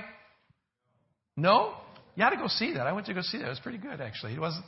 No? 1.35 1.73
You 2.15 2.23
ought 2.23 2.29
to 2.29 2.37
go 2.37 2.47
see 2.47 2.73
that. 2.75 2.87
I 2.87 2.93
went 2.93 3.07
to 3.07 3.13
go 3.13 3.21
see 3.21 3.39
that. 3.39 3.45
It 3.45 3.49
was 3.49 3.59
pretty 3.59 3.77
good, 3.77 3.99
actually. 3.99 4.33
It 4.33 4.39
wasn't, 4.39 4.65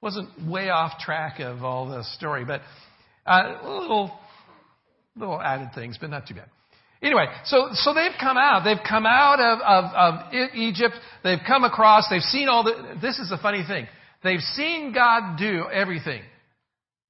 wasn't 0.00 0.48
way 0.48 0.70
off 0.70 0.98
track 0.98 1.40
of 1.40 1.62
all 1.62 1.90
the 1.90 2.04
story, 2.16 2.46
but 2.46 2.62
uh, 3.26 3.60
little, 3.64 4.18
little 5.14 5.40
added 5.40 5.68
things, 5.74 5.98
but 6.00 6.08
not 6.08 6.26
too 6.26 6.34
bad. 6.36 6.48
Anyway, 7.00 7.26
so, 7.44 7.68
so 7.74 7.94
they've 7.94 8.18
come 8.20 8.36
out. 8.36 8.64
They've 8.64 8.84
come 8.86 9.06
out 9.06 9.38
of, 9.38 9.60
of, 9.60 9.84
of 9.94 10.54
Egypt. 10.54 10.94
They've 11.22 11.38
come 11.46 11.64
across. 11.64 12.08
They've 12.10 12.20
seen 12.20 12.48
all 12.48 12.64
the, 12.64 12.98
this 13.00 13.18
is 13.18 13.30
the 13.30 13.38
funny 13.38 13.64
thing. 13.66 13.86
They've 14.24 14.40
seen 14.40 14.92
God 14.92 15.38
do 15.38 15.66
everything. 15.72 16.22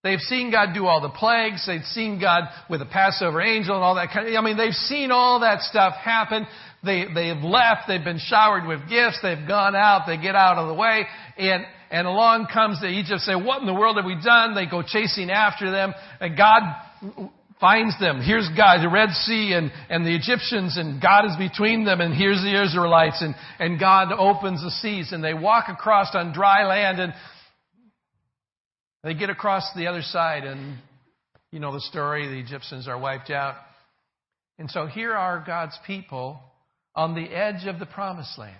They've 0.04 0.20
seen 0.20 0.52
God 0.52 0.74
do 0.74 0.86
all 0.86 1.00
the 1.00 1.08
plagues. 1.08 1.66
They've 1.66 1.82
seen 1.82 2.20
God 2.20 2.44
with 2.70 2.82
a 2.82 2.86
Passover 2.86 3.40
angel 3.40 3.74
and 3.74 3.82
all 3.82 3.96
that 3.96 4.10
kind 4.12 4.28
of, 4.28 4.34
I 4.34 4.40
mean, 4.42 4.56
they've 4.56 4.72
seen 4.72 5.10
all 5.10 5.40
that 5.40 5.62
stuff 5.62 5.94
happen. 5.94 6.46
They, 6.84 7.06
they've 7.12 7.42
left. 7.42 7.88
They've 7.88 8.04
been 8.04 8.20
showered 8.20 8.66
with 8.66 8.88
gifts. 8.88 9.18
They've 9.22 9.48
gone 9.48 9.74
out. 9.74 10.06
They 10.06 10.16
get 10.16 10.36
out 10.36 10.58
of 10.58 10.68
the 10.68 10.74
way. 10.74 11.04
And, 11.38 11.64
and 11.90 12.06
along 12.06 12.48
comes 12.52 12.80
the 12.80 12.88
Egypt 12.88 13.20
say, 13.22 13.34
what 13.34 13.60
in 13.60 13.66
the 13.66 13.74
world 13.74 13.96
have 13.96 14.04
we 14.04 14.20
done? 14.22 14.54
They 14.54 14.66
go 14.66 14.82
chasing 14.86 15.30
after 15.30 15.70
them. 15.70 15.94
And 16.20 16.36
God 16.36 16.62
finds 17.60 17.98
them. 17.98 18.20
Here's 18.20 18.48
God, 18.56 18.82
the 18.82 18.88
Red 18.88 19.10
Sea 19.10 19.52
and, 19.54 19.70
and 19.90 20.06
the 20.06 20.14
Egyptians, 20.14 20.76
and 20.76 21.00
God 21.00 21.24
is 21.26 21.36
between 21.36 21.84
them, 21.84 22.00
and 22.00 22.14
here's 22.14 22.40
the 22.40 22.62
Israelites, 22.62 23.20
and, 23.20 23.34
and 23.58 23.80
God 23.80 24.12
opens 24.12 24.62
the 24.62 24.70
seas, 24.70 25.12
and 25.12 25.22
they 25.22 25.34
walk 25.34 25.66
across 25.68 26.14
on 26.14 26.32
dry 26.32 26.64
land, 26.66 27.00
and 27.00 27.12
they 29.02 29.14
get 29.14 29.30
across 29.30 29.64
the 29.76 29.86
other 29.86 30.02
side, 30.02 30.44
and 30.44 30.78
you 31.50 31.60
know 31.60 31.72
the 31.72 31.80
story, 31.80 32.28
the 32.28 32.38
Egyptians 32.38 32.86
are 32.88 32.98
wiped 32.98 33.30
out. 33.30 33.56
And 34.58 34.70
so 34.70 34.86
here 34.86 35.14
are 35.14 35.42
God's 35.46 35.78
people 35.86 36.40
on 36.94 37.14
the 37.14 37.28
edge 37.28 37.66
of 37.66 37.78
the 37.78 37.86
promised 37.86 38.36
land. 38.38 38.56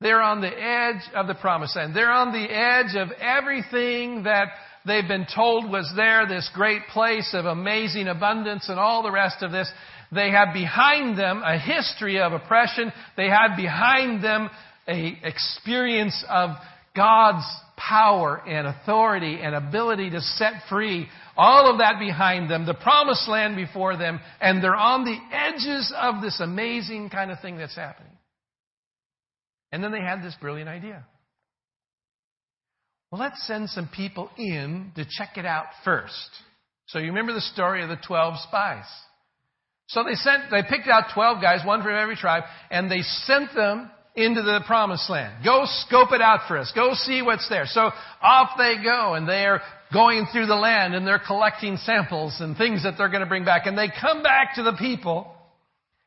They're 0.00 0.20
on 0.20 0.40
the 0.40 0.48
edge 0.48 1.02
of 1.14 1.28
the 1.28 1.34
promised 1.34 1.76
land. 1.76 1.94
They're 1.94 2.10
on 2.10 2.32
the 2.32 2.52
edge 2.52 2.96
of 2.96 3.10
everything 3.20 4.24
that 4.24 4.48
they've 4.86 5.06
been 5.06 5.26
told 5.34 5.70
was 5.70 5.92
there, 5.96 6.26
this 6.26 6.50
great 6.54 6.82
place 6.92 7.30
of 7.34 7.46
amazing 7.46 8.08
abundance 8.08 8.68
and 8.68 8.78
all 8.78 9.02
the 9.02 9.10
rest 9.10 9.42
of 9.42 9.52
this. 9.52 9.70
They 10.12 10.30
have 10.30 10.54
behind 10.54 11.18
them 11.18 11.42
a 11.44 11.58
history 11.58 12.20
of 12.20 12.32
oppression. 12.32 12.92
They 13.16 13.28
have 13.28 13.56
behind 13.56 14.22
them 14.22 14.50
a 14.86 15.18
experience 15.22 16.24
of 16.28 16.50
God's 16.94 17.44
power 17.76 18.40
and 18.46 18.66
authority 18.66 19.40
and 19.42 19.54
ability 19.54 20.10
to 20.10 20.20
set 20.20 20.52
free. 20.68 21.08
All 21.36 21.70
of 21.70 21.78
that 21.78 21.98
behind 21.98 22.50
them, 22.50 22.66
the 22.66 22.74
promised 22.74 23.28
land 23.28 23.56
before 23.56 23.96
them, 23.96 24.20
and 24.40 24.62
they're 24.62 24.76
on 24.76 25.04
the 25.04 25.18
edges 25.32 25.92
of 25.96 26.22
this 26.22 26.40
amazing 26.40 27.10
kind 27.10 27.30
of 27.30 27.40
thing 27.40 27.56
that's 27.56 27.74
happening. 27.74 28.12
And 29.72 29.82
then 29.82 29.90
they 29.90 30.00
had 30.00 30.22
this 30.22 30.36
brilliant 30.40 30.68
idea. 30.68 31.04
Well, 33.14 33.22
let's 33.22 33.46
send 33.46 33.70
some 33.70 33.88
people 33.94 34.28
in 34.36 34.90
to 34.96 35.04
check 35.08 35.36
it 35.36 35.46
out 35.46 35.66
first. 35.84 36.30
So 36.86 36.98
you 36.98 37.10
remember 37.10 37.32
the 37.32 37.42
story 37.42 37.80
of 37.84 37.88
the 37.88 37.96
12 38.04 38.40
spies. 38.40 38.86
So 39.86 40.02
they 40.02 40.14
sent, 40.14 40.50
they 40.50 40.64
picked 40.68 40.88
out 40.88 41.14
12 41.14 41.40
guys, 41.40 41.64
one 41.64 41.80
from 41.84 41.94
every 41.94 42.16
tribe, 42.16 42.42
and 42.72 42.90
they 42.90 43.02
sent 43.02 43.54
them 43.54 43.88
into 44.16 44.42
the 44.42 44.62
promised 44.66 45.08
land. 45.08 45.44
Go 45.44 45.62
scope 45.86 46.10
it 46.10 46.20
out 46.20 46.48
for 46.48 46.58
us. 46.58 46.72
Go 46.74 46.94
see 46.94 47.22
what's 47.22 47.48
there. 47.48 47.66
So 47.66 47.92
off 48.20 48.50
they 48.58 48.82
go 48.82 49.14
and 49.14 49.28
they're 49.28 49.60
going 49.92 50.26
through 50.32 50.46
the 50.46 50.56
land 50.56 50.96
and 50.96 51.06
they're 51.06 51.22
collecting 51.24 51.76
samples 51.76 52.38
and 52.40 52.56
things 52.56 52.82
that 52.82 52.94
they're 52.98 53.10
going 53.10 53.20
to 53.20 53.28
bring 53.28 53.44
back. 53.44 53.66
And 53.66 53.78
they 53.78 53.90
come 54.00 54.24
back 54.24 54.56
to 54.56 54.64
the 54.64 54.74
people 54.76 55.30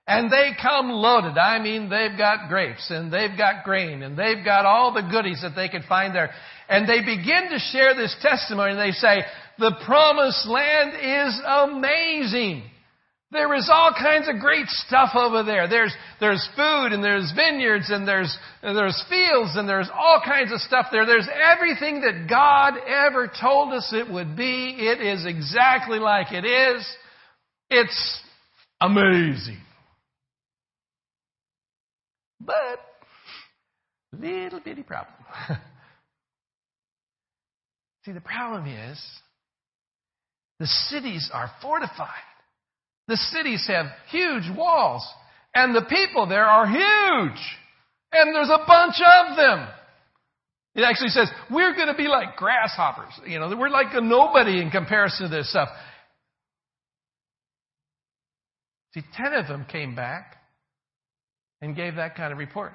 and 0.08 0.32
they 0.32 0.52
come 0.62 0.90
loaded. 0.90 1.38
I 1.38 1.60
mean, 1.60 1.90
they've 1.90 2.18
got 2.18 2.48
grapes 2.48 2.90
and 2.90 3.12
they've 3.12 3.38
got 3.38 3.66
grain 3.66 4.04
and 4.04 4.18
they've 4.18 4.44
got 4.44 4.66
all 4.66 4.94
the 4.94 5.02
goodies 5.02 5.42
that 5.42 5.54
they 5.56 5.68
could 5.68 5.84
find 5.84 6.16
there. 6.16 6.32
And 6.70 6.88
they 6.88 7.00
begin 7.00 7.50
to 7.50 7.60
share 7.72 7.96
this 7.96 8.16
testimony 8.22 8.72
and 8.72 8.80
they 8.80 8.92
say, 8.92 9.22
the 9.58 9.76
promised 9.86 10.46
land 10.48 10.92
is 10.94 11.42
amazing. 11.46 12.64
There 13.32 13.54
is 13.56 13.70
all 13.72 13.92
kinds 13.92 14.30
of 14.30 14.40
great 14.40 14.68
stuff 14.68 15.10
over 15.14 15.44
there. 15.44 15.68
There's, 15.68 15.94
there's 16.22 16.48
food 16.56 16.94
and 16.94 17.04
there's 17.04 17.34
vineyards 17.36 17.90
and 17.90 18.08
there's, 18.08 18.36
and 18.62 18.78
there's 18.78 19.04
fields 19.10 19.52
and 19.56 19.68
there's 19.68 19.90
all 19.94 20.22
kinds 20.24 20.54
of 20.54 20.62
stuff 20.62 20.88
there. 20.92 21.06
There's 21.06 21.28
everything 21.28 22.02
that 22.02 22.30
God 22.30 22.76
ever 22.88 23.30
told 23.42 23.74
us 23.74 23.92
it 23.94 24.10
would 24.10 24.38
be. 24.38 24.76
It 24.80 25.02
is 25.02 25.26
exactly 25.26 26.00
like 26.00 26.32
it 26.32 26.46
is. 26.46 26.88
It's 27.70 28.22
amazing. 28.80 29.60
But, 32.40 32.80
little 34.18 34.62
bitty 34.62 34.84
problem. 34.84 35.14
See, 38.08 38.14
the 38.14 38.22
problem 38.22 38.68
is 38.68 38.98
the 40.60 40.66
cities 40.66 41.30
are 41.34 41.52
fortified. 41.62 42.08
The 43.10 43.18
cities 43.18 43.66
have 43.68 43.88
huge 44.10 44.50
walls, 44.58 45.06
and 45.54 45.76
the 45.76 45.82
people 45.82 46.26
there 46.26 46.46
are 46.46 46.66
huge, 46.66 47.42
and 48.14 48.34
there's 48.34 48.50
a 48.50 48.64
bunch 48.66 48.96
of 48.96 49.36
them. 49.36 49.68
It 50.76 50.84
actually 50.84 51.10
says, 51.10 51.30
we're 51.52 51.76
going 51.76 51.90
to 51.90 51.96
be 51.96 52.08
like 52.08 52.38
grasshoppers. 52.38 53.12
You 53.26 53.40
know, 53.40 53.54
we're 53.58 53.68
like 53.68 53.88
a 53.92 54.00
nobody 54.00 54.62
in 54.62 54.72
comparison 54.72 55.30
to 55.30 55.36
this 55.36 55.50
stuff. 55.50 55.68
See, 58.94 59.02
ten 59.18 59.34
of 59.34 59.48
them 59.48 59.66
came 59.70 59.96
back 59.96 60.38
and 61.62 61.76
gave 61.76 61.96
that 61.96 62.16
kind 62.16 62.32
of 62.32 62.40
report. 62.40 62.72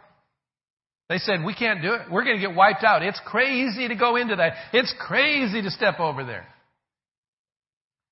They 1.12 1.19
said, 1.19 1.45
We 1.45 1.52
can't 1.52 1.83
do 1.83 1.92
it. 1.92 2.11
We're 2.11 2.25
going 2.25 2.40
to 2.40 2.40
get 2.40 2.57
wiped 2.57 2.85
out. 2.85 3.02
It's 3.02 3.21
crazy 3.26 3.87
to 3.87 3.95
go 3.95 4.16
into 4.16 4.35
that. 4.37 4.54
It's 4.73 4.95
crazy 4.99 5.61
to 5.61 5.71
step 5.71 6.00
over 6.00 6.25
there. 6.25 6.47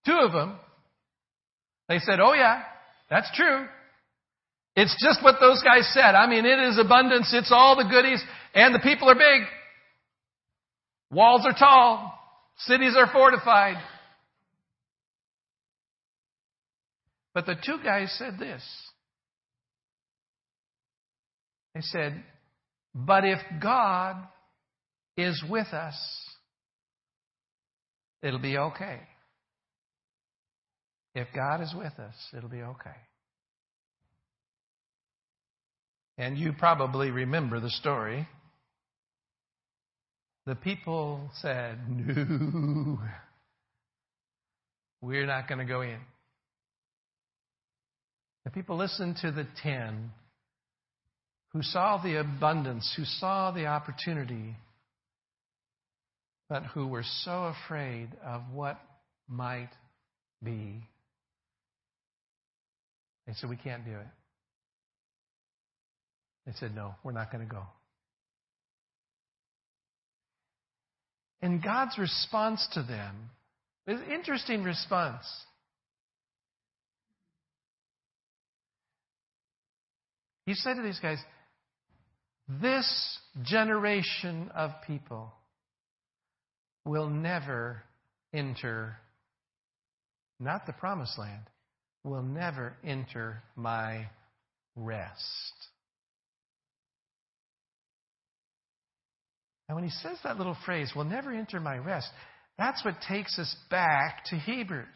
Two 0.04 0.18
of 0.20 0.32
them, 0.32 0.58
they 1.88 1.98
said, 1.98 2.20
Oh, 2.20 2.34
yeah, 2.34 2.60
that's 3.08 3.34
true. 3.34 3.64
It's 4.76 4.94
just 5.02 5.24
what 5.24 5.36
those 5.40 5.62
guys 5.62 5.90
said. 5.94 6.14
I 6.14 6.28
mean, 6.28 6.44
it 6.44 6.58
is 6.58 6.78
abundance. 6.78 7.32
It's 7.32 7.50
all 7.50 7.74
the 7.74 7.88
goodies. 7.88 8.22
And 8.54 8.74
the 8.74 8.80
people 8.80 9.08
are 9.08 9.14
big. 9.14 9.48
Walls 11.10 11.46
are 11.46 11.56
tall. 11.58 12.12
Cities 12.58 12.96
are 12.98 13.10
fortified. 13.10 13.76
But 17.32 17.46
the 17.46 17.54
two 17.54 17.78
guys 17.82 18.14
said 18.18 18.38
this. 18.38 18.62
They 21.74 21.80
said, 21.80 22.22
But 22.94 23.24
if 23.24 23.38
God 23.62 24.16
is 25.16 25.42
with 25.48 25.68
us, 25.68 25.96
it'll 28.22 28.40
be 28.40 28.58
okay. 28.58 29.00
If 31.14 31.28
God 31.34 31.60
is 31.60 31.74
with 31.74 31.98
us, 31.98 32.14
it'll 32.36 32.48
be 32.48 32.62
okay. 32.62 32.96
And 36.18 36.36
you 36.36 36.52
probably 36.52 37.10
remember 37.10 37.60
the 37.60 37.70
story. 37.70 38.28
The 40.46 40.54
people 40.54 41.30
said, 41.40 41.78
No, 41.88 42.98
we're 45.00 45.26
not 45.26 45.48
going 45.48 45.58
to 45.58 45.64
go 45.64 45.80
in. 45.80 45.98
The 48.44 48.50
people 48.50 48.76
listened 48.76 49.16
to 49.22 49.30
the 49.30 49.46
ten 49.62 50.10
who 51.52 51.62
saw 51.62 52.00
the 52.02 52.20
abundance, 52.20 52.92
who 52.96 53.04
saw 53.04 53.50
the 53.50 53.66
opportunity, 53.66 54.56
but 56.48 56.64
who 56.64 56.86
were 56.86 57.04
so 57.24 57.52
afraid 57.66 58.08
of 58.24 58.42
what 58.52 58.80
might 59.28 59.70
be. 60.42 60.82
They 63.26 63.32
said, 63.34 63.50
We 63.50 63.56
can't 63.56 63.84
do 63.84 63.92
it. 63.92 64.06
They 66.46 66.52
said, 66.58 66.74
No, 66.74 66.94
we're 67.02 67.12
not 67.12 67.32
going 67.32 67.46
to 67.46 67.52
go. 67.52 67.62
And 71.42 71.62
God's 71.62 71.98
response 71.98 72.66
to 72.74 72.82
them 72.82 73.30
is 73.86 74.00
an 74.00 74.12
interesting 74.12 74.62
response. 74.62 75.24
He 80.44 80.54
said 80.54 80.74
to 80.74 80.82
these 80.82 80.98
guys, 80.98 81.18
This 82.58 83.18
generation 83.44 84.50
of 84.54 84.72
people 84.86 85.32
will 86.84 87.08
never 87.08 87.82
enter, 88.32 88.96
not 90.40 90.66
the 90.66 90.72
promised 90.72 91.16
land, 91.18 91.44
will 92.02 92.22
never 92.22 92.74
enter 92.82 93.42
my 93.54 94.06
rest. 94.74 95.52
And 99.68 99.76
when 99.76 99.84
he 99.84 99.90
says 99.90 100.18
that 100.24 100.38
little 100.38 100.56
phrase, 100.64 100.90
will 100.96 101.04
never 101.04 101.30
enter 101.32 101.60
my 101.60 101.78
rest, 101.78 102.08
that's 102.58 102.84
what 102.84 102.96
takes 103.08 103.38
us 103.38 103.54
back 103.70 104.24
to 104.26 104.36
Hebrews. 104.36 104.86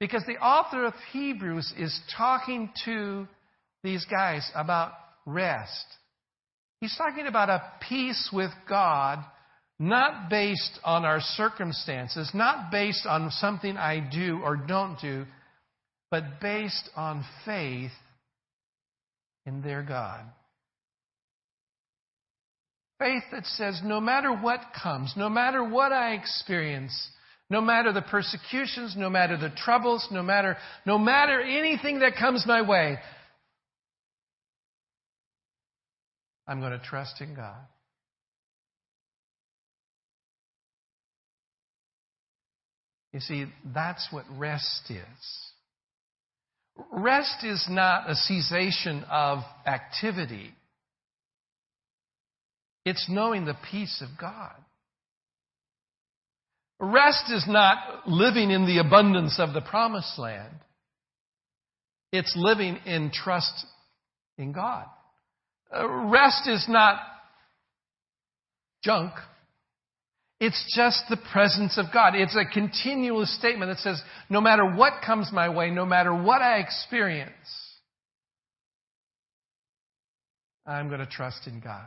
Because 0.00 0.24
the 0.26 0.38
author 0.38 0.86
of 0.86 0.94
Hebrews 1.12 1.74
is 1.78 2.00
talking 2.16 2.70
to 2.86 3.28
these 3.82 4.06
guys 4.06 4.50
about 4.54 4.92
rest. 5.26 5.84
He's 6.80 6.96
talking 6.96 7.26
about 7.26 7.48
a 7.48 7.62
peace 7.88 8.30
with 8.32 8.50
God, 8.68 9.24
not 9.78 10.28
based 10.28 10.78
on 10.84 11.04
our 11.04 11.20
circumstances, 11.20 12.30
not 12.34 12.70
based 12.70 13.06
on 13.06 13.30
something 13.30 13.76
I 13.76 14.00
do 14.00 14.40
or 14.42 14.56
don't 14.56 15.00
do, 15.00 15.24
but 16.10 16.40
based 16.40 16.88
on 16.94 17.24
faith 17.44 17.92
in 19.46 19.62
their 19.62 19.82
God. 19.82 20.24
Faith 22.98 23.24
that 23.32 23.44
says, 23.44 23.80
no 23.84 24.00
matter 24.00 24.32
what 24.32 24.60
comes, 24.82 25.12
no 25.16 25.28
matter 25.28 25.62
what 25.62 25.92
I 25.92 26.14
experience, 26.14 27.10
no 27.50 27.60
matter 27.60 27.92
the 27.92 28.02
persecutions, 28.02 28.94
no 28.96 29.10
matter 29.10 29.36
the 29.36 29.50
troubles, 29.54 30.08
no 30.10 30.22
matter, 30.22 30.56
no 30.86 30.98
matter 30.98 31.40
anything 31.40 32.00
that 32.00 32.16
comes 32.18 32.44
my 32.46 32.62
way, 32.62 32.98
I'm 36.46 36.60
going 36.60 36.72
to 36.72 36.84
trust 36.84 37.20
in 37.20 37.34
God. 37.34 37.66
You 43.12 43.20
see, 43.20 43.46
that's 43.74 44.06
what 44.10 44.24
rest 44.36 44.90
is. 44.90 45.52
Rest 46.92 47.44
is 47.44 47.66
not 47.68 48.10
a 48.10 48.14
cessation 48.14 49.04
of 49.10 49.38
activity. 49.66 50.52
It's 52.84 53.06
knowing 53.08 53.46
the 53.46 53.56
peace 53.70 54.02
of 54.02 54.18
God. 54.20 54.54
Rest 56.78 57.30
is 57.30 57.46
not 57.48 58.06
living 58.06 58.50
in 58.50 58.66
the 58.66 58.78
abundance 58.78 59.40
of 59.40 59.54
the 59.54 59.62
promised 59.62 60.18
land. 60.18 60.54
It's 62.12 62.34
living 62.36 62.76
in 62.84 63.10
trust 63.10 63.64
in 64.36 64.52
God. 64.52 64.84
Uh, 65.74 65.88
rest 65.88 66.46
is 66.46 66.66
not 66.68 67.00
junk. 68.82 69.12
It's 70.38 70.72
just 70.76 71.02
the 71.08 71.16
presence 71.32 71.78
of 71.78 71.86
God. 71.92 72.14
It's 72.14 72.36
a 72.36 72.44
continual 72.44 73.24
statement 73.24 73.70
that 73.70 73.78
says, 73.78 74.00
no 74.28 74.40
matter 74.40 74.64
what 74.64 75.02
comes 75.04 75.30
my 75.32 75.48
way, 75.48 75.70
no 75.70 75.86
matter 75.86 76.14
what 76.14 76.42
I 76.42 76.58
experience, 76.58 77.32
I'm 80.66 80.88
going 80.88 81.00
to 81.00 81.06
trust 81.06 81.46
in 81.46 81.60
God. 81.60 81.86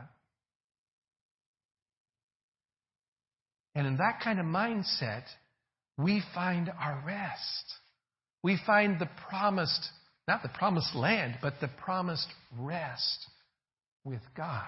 And 3.74 3.86
in 3.86 3.98
that 3.98 4.20
kind 4.22 4.40
of 4.40 4.46
mindset, 4.46 5.22
we 5.96 6.22
find 6.34 6.70
our 6.70 7.02
rest. 7.06 7.64
We 8.42 8.58
find 8.66 8.98
the 8.98 9.08
promised, 9.28 9.86
not 10.26 10.42
the 10.42 10.48
promised 10.48 10.94
land, 10.96 11.38
but 11.40 11.54
the 11.60 11.68
promised 11.68 12.28
rest 12.58 13.26
with 14.04 14.22
God. 14.36 14.66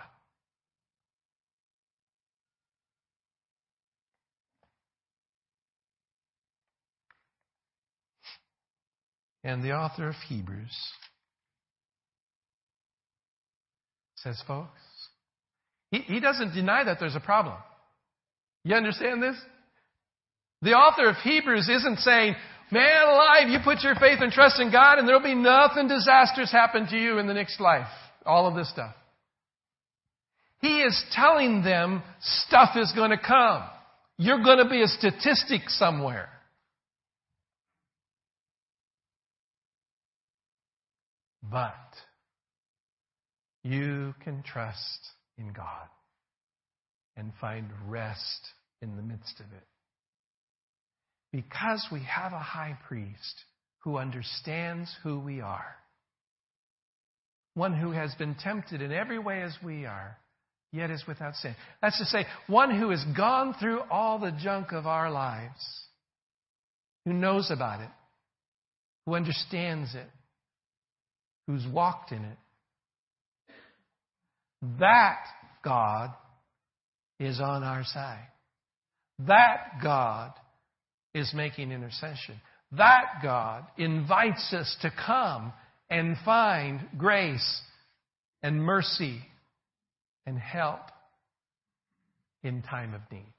And 9.44 9.62
the 9.62 9.72
author 9.72 10.08
of 10.08 10.14
Hebrews 10.28 10.76
says, 14.16 14.40
folks, 14.46 14.68
he, 15.90 15.98
he 15.98 16.20
doesn't 16.20 16.54
deny 16.54 16.84
that 16.84 16.98
there's 17.00 17.16
a 17.16 17.20
problem. 17.20 17.56
You 18.64 18.76
understand 18.76 19.22
this? 19.22 19.36
The 20.62 20.74
author 20.74 21.08
of 21.08 21.16
Hebrews 21.16 21.68
isn't 21.68 21.98
saying, 21.98 22.36
man 22.70 23.08
alive, 23.08 23.48
you 23.48 23.58
put 23.64 23.82
your 23.82 23.96
faith 23.96 24.18
and 24.20 24.30
trust 24.30 24.60
in 24.60 24.70
God 24.70 24.98
and 24.98 25.08
there'll 25.08 25.22
be 25.22 25.34
nothing 25.34 25.88
disastrous 25.88 26.52
happen 26.52 26.86
to 26.88 26.96
you 26.96 27.18
in 27.18 27.26
the 27.26 27.34
next 27.34 27.60
life. 27.60 27.88
All 28.24 28.46
of 28.46 28.54
this 28.54 28.70
stuff. 28.70 28.94
He 30.62 30.80
is 30.80 31.04
telling 31.12 31.64
them 31.64 32.02
stuff 32.20 32.76
is 32.76 32.92
going 32.92 33.10
to 33.10 33.18
come. 33.18 33.64
You're 34.16 34.44
going 34.44 34.58
to 34.58 34.70
be 34.70 34.80
a 34.80 34.86
statistic 34.86 35.62
somewhere. 35.68 36.28
But 41.42 41.74
you 43.64 44.14
can 44.22 44.44
trust 44.44 45.00
in 45.36 45.52
God 45.52 45.88
and 47.16 47.32
find 47.40 47.68
rest 47.88 48.46
in 48.80 48.94
the 48.94 49.02
midst 49.02 49.40
of 49.40 49.46
it. 49.46 49.66
Because 51.32 51.84
we 51.90 52.04
have 52.04 52.32
a 52.32 52.38
high 52.38 52.78
priest 52.86 53.44
who 53.80 53.96
understands 53.96 54.94
who 55.02 55.18
we 55.18 55.40
are, 55.40 55.74
one 57.54 57.76
who 57.76 57.90
has 57.90 58.14
been 58.14 58.36
tempted 58.36 58.80
in 58.80 58.92
every 58.92 59.18
way 59.18 59.42
as 59.42 59.56
we 59.64 59.86
are, 59.86 60.18
yet 60.72 60.90
is 60.90 61.04
without 61.06 61.34
sin. 61.36 61.54
That's 61.80 61.98
to 61.98 62.04
say, 62.06 62.24
one 62.46 62.76
who 62.76 62.90
has 62.90 63.04
gone 63.16 63.54
through 63.60 63.80
all 63.90 64.18
the 64.18 64.32
junk 64.42 64.72
of 64.72 64.86
our 64.86 65.10
lives, 65.10 65.62
who 67.04 67.12
knows 67.12 67.50
about 67.50 67.80
it, 67.80 67.90
who 69.06 69.14
understands 69.14 69.94
it, 69.94 70.08
who's 71.46 71.66
walked 71.66 72.12
in 72.12 72.24
it. 72.24 72.38
That 74.78 75.18
God 75.64 76.10
is 77.18 77.40
on 77.40 77.62
our 77.62 77.84
side. 77.84 78.28
That 79.26 79.80
God 79.82 80.32
is 81.14 81.32
making 81.34 81.72
intercession. 81.72 82.40
That 82.72 83.20
God 83.22 83.66
invites 83.76 84.52
us 84.54 84.74
to 84.82 84.90
come 85.04 85.52
and 85.90 86.16
find 86.24 86.80
grace 86.96 87.60
and 88.42 88.62
mercy 88.62 89.20
and 90.26 90.38
help 90.38 90.80
in 92.42 92.62
time 92.62 92.94
of 92.94 93.00
need. 93.10 93.32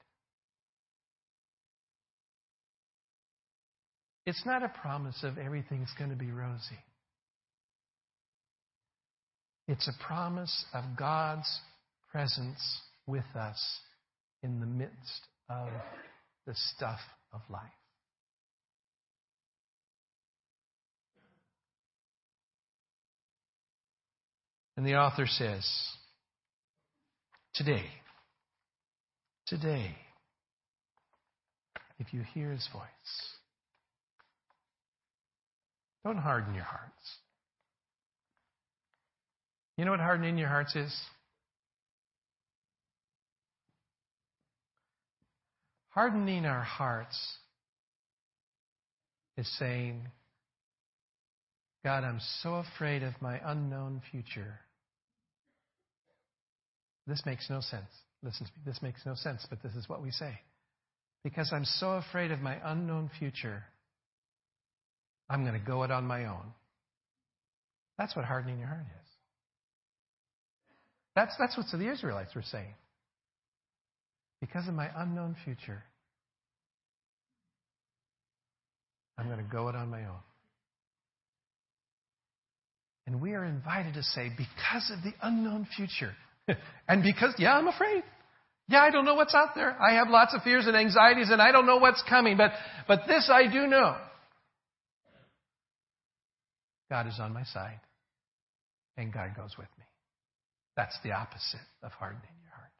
It's 4.26 4.44
not 4.46 4.62
a 4.62 4.68
promise 4.68 5.22
of 5.22 5.36
everything's 5.36 5.92
going 5.98 6.10
to 6.10 6.16
be 6.16 6.30
rosy. 6.30 6.78
It's 9.68 9.88
a 9.88 10.04
promise 10.06 10.64
of 10.72 10.84
God's 10.96 11.60
presence 12.10 12.80
with 13.06 13.24
us 13.34 13.60
in 14.42 14.60
the 14.60 14.66
midst 14.66 15.26
of 15.48 15.68
the 16.46 16.54
stuff 16.54 17.00
of 17.32 17.40
life. 17.50 17.62
And 24.76 24.86
the 24.86 24.96
author 24.96 25.26
says, 25.26 25.66
Today, 27.54 27.84
today, 29.46 29.94
if 32.00 32.12
you 32.12 32.22
hear 32.34 32.50
his 32.50 32.68
voice, 32.72 32.82
don't 36.04 36.16
harden 36.16 36.52
your 36.52 36.64
hearts. 36.64 36.92
You 39.76 39.84
know 39.84 39.92
what 39.92 40.00
hardening 40.00 40.36
your 40.36 40.48
hearts 40.48 40.74
is? 40.74 40.92
Hardening 45.90 46.46
our 46.46 46.62
hearts 46.62 47.36
is 49.36 49.48
saying, 49.60 50.00
God, 51.84 52.02
I'm 52.02 52.20
so 52.42 52.54
afraid 52.54 53.04
of 53.04 53.14
my 53.20 53.40
unknown 53.44 54.02
future. 54.10 54.58
This 57.06 57.22
makes 57.26 57.48
no 57.50 57.60
sense. 57.60 57.88
Listen 58.22 58.46
to 58.46 58.52
me. 58.52 58.58
This 58.64 58.80
makes 58.82 59.04
no 59.04 59.14
sense, 59.14 59.46
but 59.48 59.62
this 59.62 59.74
is 59.74 59.88
what 59.88 60.02
we 60.02 60.10
say. 60.10 60.38
Because 61.22 61.50
I'm 61.52 61.64
so 61.64 61.92
afraid 61.92 62.30
of 62.30 62.40
my 62.40 62.56
unknown 62.64 63.10
future, 63.18 63.62
I'm 65.28 65.42
going 65.44 65.58
to 65.58 65.66
go 65.66 65.82
it 65.82 65.90
on 65.90 66.06
my 66.06 66.26
own. 66.26 66.52
That's 67.98 68.14
what 68.16 68.24
hardening 68.24 68.58
your 68.58 68.68
heart 68.68 68.80
is. 68.80 69.08
That's, 71.14 71.34
that's 71.38 71.56
what 71.56 71.66
the 71.70 71.90
Israelites 71.90 72.34
were 72.34 72.42
saying. 72.42 72.74
Because 74.40 74.66
of 74.68 74.74
my 74.74 74.90
unknown 74.96 75.36
future, 75.44 75.82
I'm 79.16 79.26
going 79.26 79.38
to 79.38 79.50
go 79.50 79.68
it 79.68 79.76
on 79.76 79.88
my 79.88 80.00
own. 80.00 80.20
And 83.06 83.20
we 83.20 83.34
are 83.34 83.44
invited 83.44 83.94
to 83.94 84.02
say, 84.02 84.30
because 84.36 84.90
of 84.90 85.02
the 85.02 85.12
unknown 85.22 85.66
future, 85.76 86.14
and 86.88 87.02
because, 87.02 87.34
yeah, 87.38 87.56
I'm 87.56 87.68
afraid. 87.68 88.02
Yeah, 88.68 88.80
I 88.80 88.90
don't 88.90 89.04
know 89.04 89.14
what's 89.14 89.34
out 89.34 89.54
there. 89.54 89.76
I 89.80 89.94
have 89.94 90.08
lots 90.08 90.34
of 90.34 90.42
fears 90.42 90.66
and 90.66 90.76
anxieties, 90.76 91.28
and 91.30 91.40
I 91.40 91.52
don't 91.52 91.66
know 91.66 91.76
what's 91.76 92.02
coming. 92.08 92.36
But, 92.36 92.52
but 92.88 93.00
this 93.06 93.30
I 93.32 93.50
do 93.50 93.66
know 93.66 93.96
God 96.90 97.06
is 97.06 97.18
on 97.20 97.32
my 97.32 97.44
side, 97.44 97.80
and 98.96 99.12
God 99.12 99.30
goes 99.36 99.54
with 99.58 99.68
me. 99.78 99.84
That's 100.76 100.96
the 101.02 101.12
opposite 101.12 101.60
of 101.82 101.92
hardening 101.92 102.22
your 102.40 102.52
heart. 102.52 102.70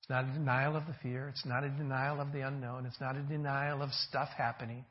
It's 0.00 0.10
not 0.10 0.24
a 0.24 0.38
denial 0.38 0.76
of 0.76 0.86
the 0.86 0.94
fear. 1.02 1.28
It's 1.28 1.44
not 1.44 1.64
a 1.64 1.68
denial 1.68 2.20
of 2.20 2.32
the 2.32 2.46
unknown. 2.46 2.86
It's 2.86 3.00
not 3.00 3.16
a 3.16 3.22
denial 3.22 3.82
of 3.82 3.90
stuff 4.08 4.28
happening. 4.36 4.84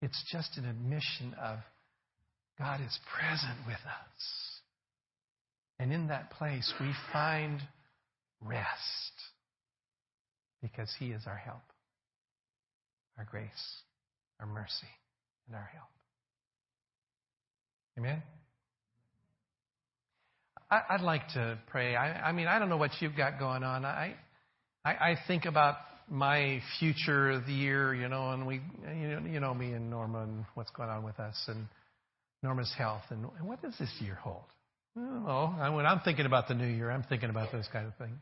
It's 0.00 0.22
just 0.30 0.58
an 0.58 0.66
admission 0.66 1.34
of 1.42 1.58
God 2.58 2.80
is 2.80 2.98
present 3.18 3.58
with 3.66 3.74
us. 3.74 4.60
And 5.78 5.92
in 5.92 6.08
that 6.08 6.30
place, 6.30 6.72
we 6.80 6.92
find 7.12 7.60
rest 8.40 8.68
because 10.62 10.90
He 10.98 11.06
is 11.06 11.22
our 11.26 11.36
help, 11.36 11.62
our 13.18 13.24
grace, 13.24 13.50
our 14.40 14.46
mercy, 14.46 14.92
and 15.48 15.56
our 15.56 15.68
help. 15.72 15.88
Amen? 17.98 18.22
I, 20.70 20.96
would 20.96 21.04
like 21.04 21.28
to 21.34 21.58
pray. 21.68 21.94
I, 21.94 22.28
I, 22.28 22.32
mean, 22.32 22.46
I 22.46 22.58
don't 22.58 22.68
know 22.68 22.76
what 22.76 22.90
you've 23.00 23.16
got 23.16 23.38
going 23.38 23.62
on. 23.62 23.84
I, 23.84 24.14
I, 24.84 24.90
I 24.90 25.16
think 25.26 25.44
about 25.44 25.76
my 26.08 26.60
future 26.78 27.30
of 27.30 27.46
the 27.46 27.52
year, 27.52 27.94
you 27.94 28.08
know, 28.08 28.30
and 28.30 28.46
we, 28.46 28.60
you 28.82 29.08
know, 29.08 29.20
you 29.30 29.40
know 29.40 29.54
me 29.54 29.72
and 29.72 29.90
Norma 29.90 30.22
and 30.22 30.44
what's 30.54 30.70
going 30.70 30.88
on 30.88 31.04
with 31.04 31.18
us 31.20 31.36
and 31.48 31.66
Norma's 32.44 32.72
health 32.76 33.02
and, 33.08 33.24
and 33.38 33.48
what 33.48 33.62
does 33.62 33.74
this 33.78 33.90
year 34.00 34.16
hold? 34.16 34.44
Oh, 34.96 35.46
when 35.74 35.86
I'm 35.86 36.00
thinking 36.00 36.26
about 36.26 36.46
the 36.46 36.54
new 36.54 36.66
year, 36.66 36.90
I'm 36.90 37.02
thinking 37.02 37.30
about 37.30 37.50
those 37.50 37.66
kind 37.72 37.86
of 37.86 37.96
things. 37.96 38.20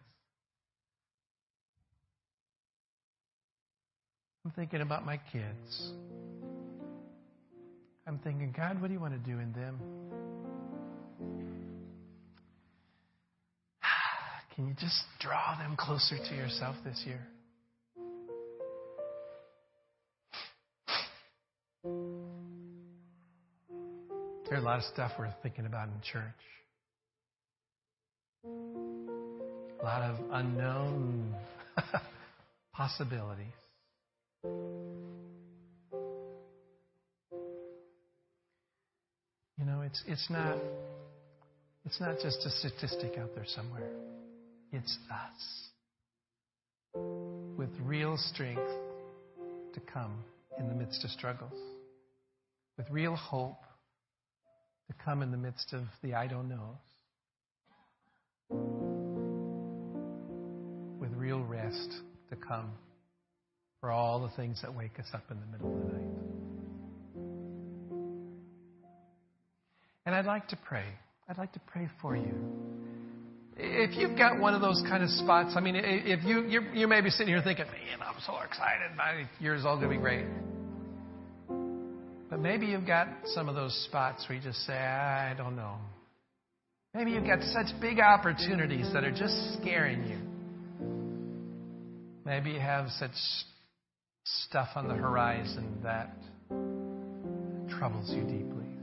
I'm 4.44 4.52
thinking 4.52 4.80
about 4.80 5.04
my 5.04 5.20
kids. 5.32 5.92
I'm 8.06 8.18
thinking, 8.20 8.54
God, 8.56 8.80
what 8.80 8.86
do 8.86 8.94
you 8.94 9.00
want 9.00 9.12
to 9.12 9.30
do 9.30 9.38
in 9.38 9.52
them? 9.52 9.78
Can 14.54 14.68
you 14.68 14.74
just 14.78 15.02
draw 15.20 15.58
them 15.58 15.76
closer 15.76 16.16
to 16.16 16.34
yourself 16.34 16.76
this 16.84 17.02
year? 17.04 17.20
There's 24.52 24.64
a 24.64 24.66
lot 24.66 24.78
of 24.80 24.84
stuff 24.84 25.12
we're 25.18 25.32
thinking 25.42 25.64
about 25.64 25.88
in 25.88 25.94
church. 26.02 26.22
A 28.44 28.48
lot 29.82 30.02
of 30.02 30.16
unknown 30.30 31.34
possibilities. 32.74 33.46
You 34.44 34.50
know, 39.64 39.80
it's, 39.86 40.02
it's, 40.06 40.28
not, 40.28 40.58
it's 41.86 41.98
not 41.98 42.18
just 42.22 42.44
a 42.44 42.50
statistic 42.50 43.16
out 43.18 43.34
there 43.34 43.46
somewhere, 43.46 43.88
it's 44.70 44.98
us 45.10 45.70
with 47.56 47.70
real 47.86 48.18
strength 48.18 48.60
to 49.72 49.80
come 49.90 50.22
in 50.58 50.68
the 50.68 50.74
midst 50.74 51.02
of 51.04 51.10
struggles, 51.10 51.58
with 52.76 52.90
real 52.90 53.16
hope 53.16 53.56
to 54.88 54.94
come 55.04 55.22
in 55.22 55.30
the 55.30 55.36
midst 55.36 55.72
of 55.72 55.82
the 56.02 56.14
I 56.14 56.26
don't 56.26 56.48
knows, 56.48 56.76
with 61.00 61.12
real 61.14 61.42
rest 61.42 61.90
to 62.30 62.36
come 62.36 62.70
for 63.80 63.90
all 63.90 64.20
the 64.22 64.30
things 64.36 64.60
that 64.62 64.74
wake 64.74 64.98
us 64.98 65.06
up 65.12 65.24
in 65.30 65.38
the 65.40 65.46
middle 65.46 65.74
of 65.74 65.86
the 65.86 65.92
night. 65.92 66.02
And 70.06 70.14
I'd 70.14 70.26
like 70.26 70.48
to 70.48 70.58
pray. 70.68 70.84
I'd 71.28 71.38
like 71.38 71.52
to 71.52 71.60
pray 71.66 71.88
for 72.00 72.16
you. 72.16 72.34
If 73.56 73.96
you've 73.96 74.16
got 74.16 74.40
one 74.40 74.54
of 74.54 74.60
those 74.60 74.82
kind 74.88 75.02
of 75.02 75.10
spots, 75.10 75.54
I 75.56 75.60
mean, 75.60 75.76
if 75.76 76.24
you 76.24 76.42
you 76.46 76.62
you 76.72 76.88
may 76.88 77.00
be 77.00 77.10
sitting 77.10 77.28
here 77.28 77.42
thinking, 77.42 77.66
"Man, 77.66 78.00
I'm 78.00 78.20
so 78.26 78.38
excited! 78.40 78.96
My 78.96 79.28
year's 79.40 79.64
all 79.64 79.76
going 79.76 79.90
to 79.90 79.96
be 79.96 80.00
great." 80.00 80.26
But 82.32 82.40
maybe 82.40 82.64
you've 82.64 82.86
got 82.86 83.08
some 83.26 83.50
of 83.50 83.54
those 83.54 83.74
spots 83.84 84.26
where 84.26 84.38
you 84.38 84.42
just 84.42 84.64
say, 84.64 84.72
"I 84.72 85.34
don't 85.34 85.54
know." 85.54 85.76
Maybe 86.94 87.10
you've 87.10 87.26
got 87.26 87.42
such 87.42 87.78
big 87.78 88.00
opportunities 88.00 88.90
that 88.94 89.04
are 89.04 89.12
just 89.12 89.60
scaring 89.60 90.02
you. 90.08 90.16
Maybe 92.24 92.52
you 92.52 92.60
have 92.60 92.90
such 92.92 93.14
stuff 94.24 94.70
on 94.76 94.88
the 94.88 94.94
horizon 94.94 95.82
that 95.82 96.16
troubles 97.68 98.10
you 98.10 98.22
deeply. 98.22 98.78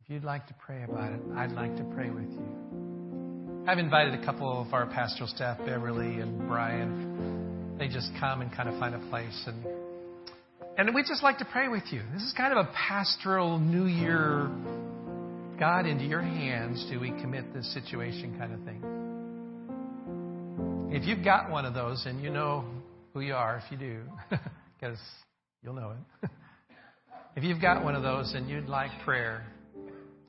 If 0.00 0.08
you'd 0.08 0.24
like 0.24 0.46
to 0.46 0.54
pray 0.54 0.82
about 0.84 1.12
it, 1.12 1.20
I'd 1.36 1.52
like 1.52 1.76
to 1.76 1.84
pray 1.94 2.08
with 2.08 2.32
you. 2.32 2.95
I've 3.68 3.78
invited 3.78 4.14
a 4.14 4.24
couple 4.24 4.62
of 4.62 4.72
our 4.72 4.86
pastoral 4.86 5.28
staff, 5.28 5.58
Beverly 5.58 6.20
and 6.20 6.46
Brian. 6.46 7.76
They 7.80 7.88
just 7.88 8.12
come 8.20 8.40
and 8.40 8.52
kind 8.52 8.68
of 8.68 8.78
find 8.78 8.94
a 8.94 9.00
place 9.10 9.42
and 9.46 9.66
and 10.78 10.94
we'd 10.94 11.06
just 11.08 11.24
like 11.24 11.38
to 11.38 11.44
pray 11.46 11.66
with 11.66 11.82
you. 11.90 12.00
This 12.12 12.22
is 12.22 12.32
kind 12.36 12.56
of 12.56 12.64
a 12.64 12.70
pastoral 12.72 13.58
New 13.58 13.86
Year, 13.86 14.48
God, 15.58 15.86
into 15.86 16.04
your 16.04 16.22
hands 16.22 16.86
do 16.88 17.00
we 17.00 17.10
commit 17.10 17.52
this 17.54 17.72
situation 17.74 18.38
kind 18.38 18.52
of 18.54 18.60
thing. 18.60 18.82
If 20.92 21.04
you've 21.04 21.24
got 21.24 21.50
one 21.50 21.64
of 21.64 21.74
those 21.74 22.04
and 22.06 22.22
you 22.22 22.30
know 22.30 22.64
who 23.14 23.20
you 23.20 23.34
are, 23.34 23.60
if 23.64 23.72
you 23.72 23.78
do, 23.78 24.02
because 24.78 24.98
you'll 25.64 25.74
know 25.74 25.94
it. 26.22 26.30
if 27.36 27.42
you've 27.42 27.60
got 27.60 27.82
one 27.82 27.96
of 27.96 28.04
those 28.04 28.32
and 28.34 28.48
you'd 28.48 28.68
like 28.68 28.92
prayer, 29.04 29.44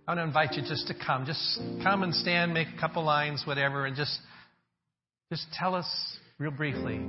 I 0.08 0.12
want 0.12 0.20
to 0.20 0.24
invite 0.24 0.54
you 0.54 0.62
just 0.62 0.88
to 0.88 0.94
come. 0.94 1.26
Just 1.26 1.60
come 1.84 2.02
and 2.02 2.16
stand, 2.16 2.54
make 2.54 2.70
a 2.74 2.80
couple 2.80 3.04
lines, 3.04 3.44
whatever, 3.46 3.86
and 3.86 3.94
just 3.94 4.18
just 5.30 5.46
tell 5.52 5.76
us 5.76 5.86
real 6.38 6.52
briefly 6.52 7.00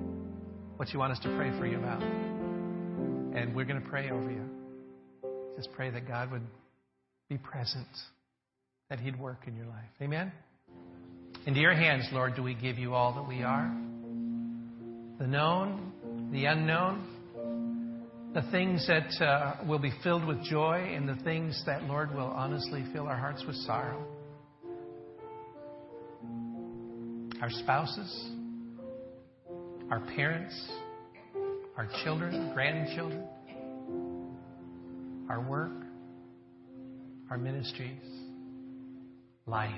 what 0.76 0.92
you 0.92 0.98
want 0.98 1.12
us 1.12 1.20
to 1.20 1.28
pray 1.36 1.56
for 1.56 1.64
you 1.64 1.78
about. 1.78 2.02
And 2.02 3.54
we're 3.54 3.66
going 3.66 3.80
to 3.80 3.88
pray 3.88 4.10
over 4.10 4.28
you. 4.28 4.42
Just 5.56 5.70
pray 5.72 5.90
that 5.90 6.08
God 6.08 6.32
would 6.32 6.42
be 7.28 7.38
present, 7.38 7.86
that 8.90 8.98
He'd 8.98 9.16
work 9.16 9.46
in 9.46 9.54
your 9.54 9.66
life. 9.66 9.90
Amen? 10.02 10.32
Into 11.46 11.60
your 11.60 11.74
hands, 11.74 12.08
Lord, 12.12 12.34
do 12.34 12.42
we 12.42 12.54
give 12.54 12.78
you 12.78 12.94
all 12.94 13.14
that 13.14 13.28
we 13.28 13.44
are 13.44 13.72
the 15.20 15.26
known, 15.28 16.30
the 16.32 16.46
unknown, 16.46 17.06
the 18.40 18.50
things 18.52 18.86
that 18.86 19.24
uh, 19.24 19.56
will 19.66 19.80
be 19.80 19.90
filled 20.04 20.24
with 20.24 20.40
joy, 20.44 20.92
and 20.94 21.08
the 21.08 21.16
things 21.24 21.60
that, 21.66 21.82
Lord, 21.84 22.14
will 22.14 22.26
honestly 22.26 22.84
fill 22.92 23.08
our 23.08 23.16
hearts 23.16 23.42
with 23.44 23.56
sorrow. 23.56 24.06
Our 27.42 27.50
spouses, 27.50 28.30
our 29.90 29.98
parents, 30.14 30.54
our 31.76 31.88
children, 32.04 32.52
grandchildren, 32.54 33.26
our 35.28 35.40
work, 35.40 35.72
our 37.30 37.38
ministries, 37.38 38.04
life. 39.46 39.72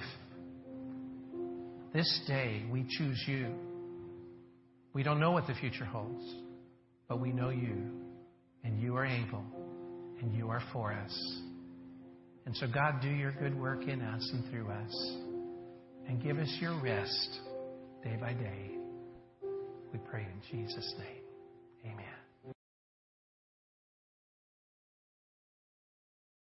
This 1.94 2.20
day 2.26 2.66
we 2.70 2.84
choose 2.98 3.24
you. 3.26 3.54
We 4.92 5.02
don't 5.02 5.18
know 5.18 5.30
what 5.30 5.46
the 5.46 5.54
future 5.54 5.86
holds, 5.86 6.24
but 7.08 7.20
we 7.20 7.32
know 7.32 7.48
you, 7.48 8.09
and 8.64 8.80
you 8.80 8.96
are 8.96 9.06
able, 9.06 9.44
and 10.20 10.34
you 10.34 10.48
are 10.48 10.62
for 10.72 10.92
us. 10.92 11.40
And 12.46 12.56
so, 12.56 12.66
God, 12.66 13.00
do 13.00 13.08
your 13.08 13.32
good 13.32 13.58
work 13.58 13.86
in 13.86 14.00
us 14.02 14.30
and 14.32 14.50
through 14.50 14.68
us, 14.68 15.16
and 16.08 16.22
give 16.22 16.38
us 16.38 16.54
your 16.60 16.80
rest 16.82 17.40
day 18.02 18.16
by 18.20 18.32
day. 18.32 18.70
We 19.92 19.98
pray 20.10 20.22
in 20.22 20.40
Jesus' 20.58 20.94
name. 20.98 21.20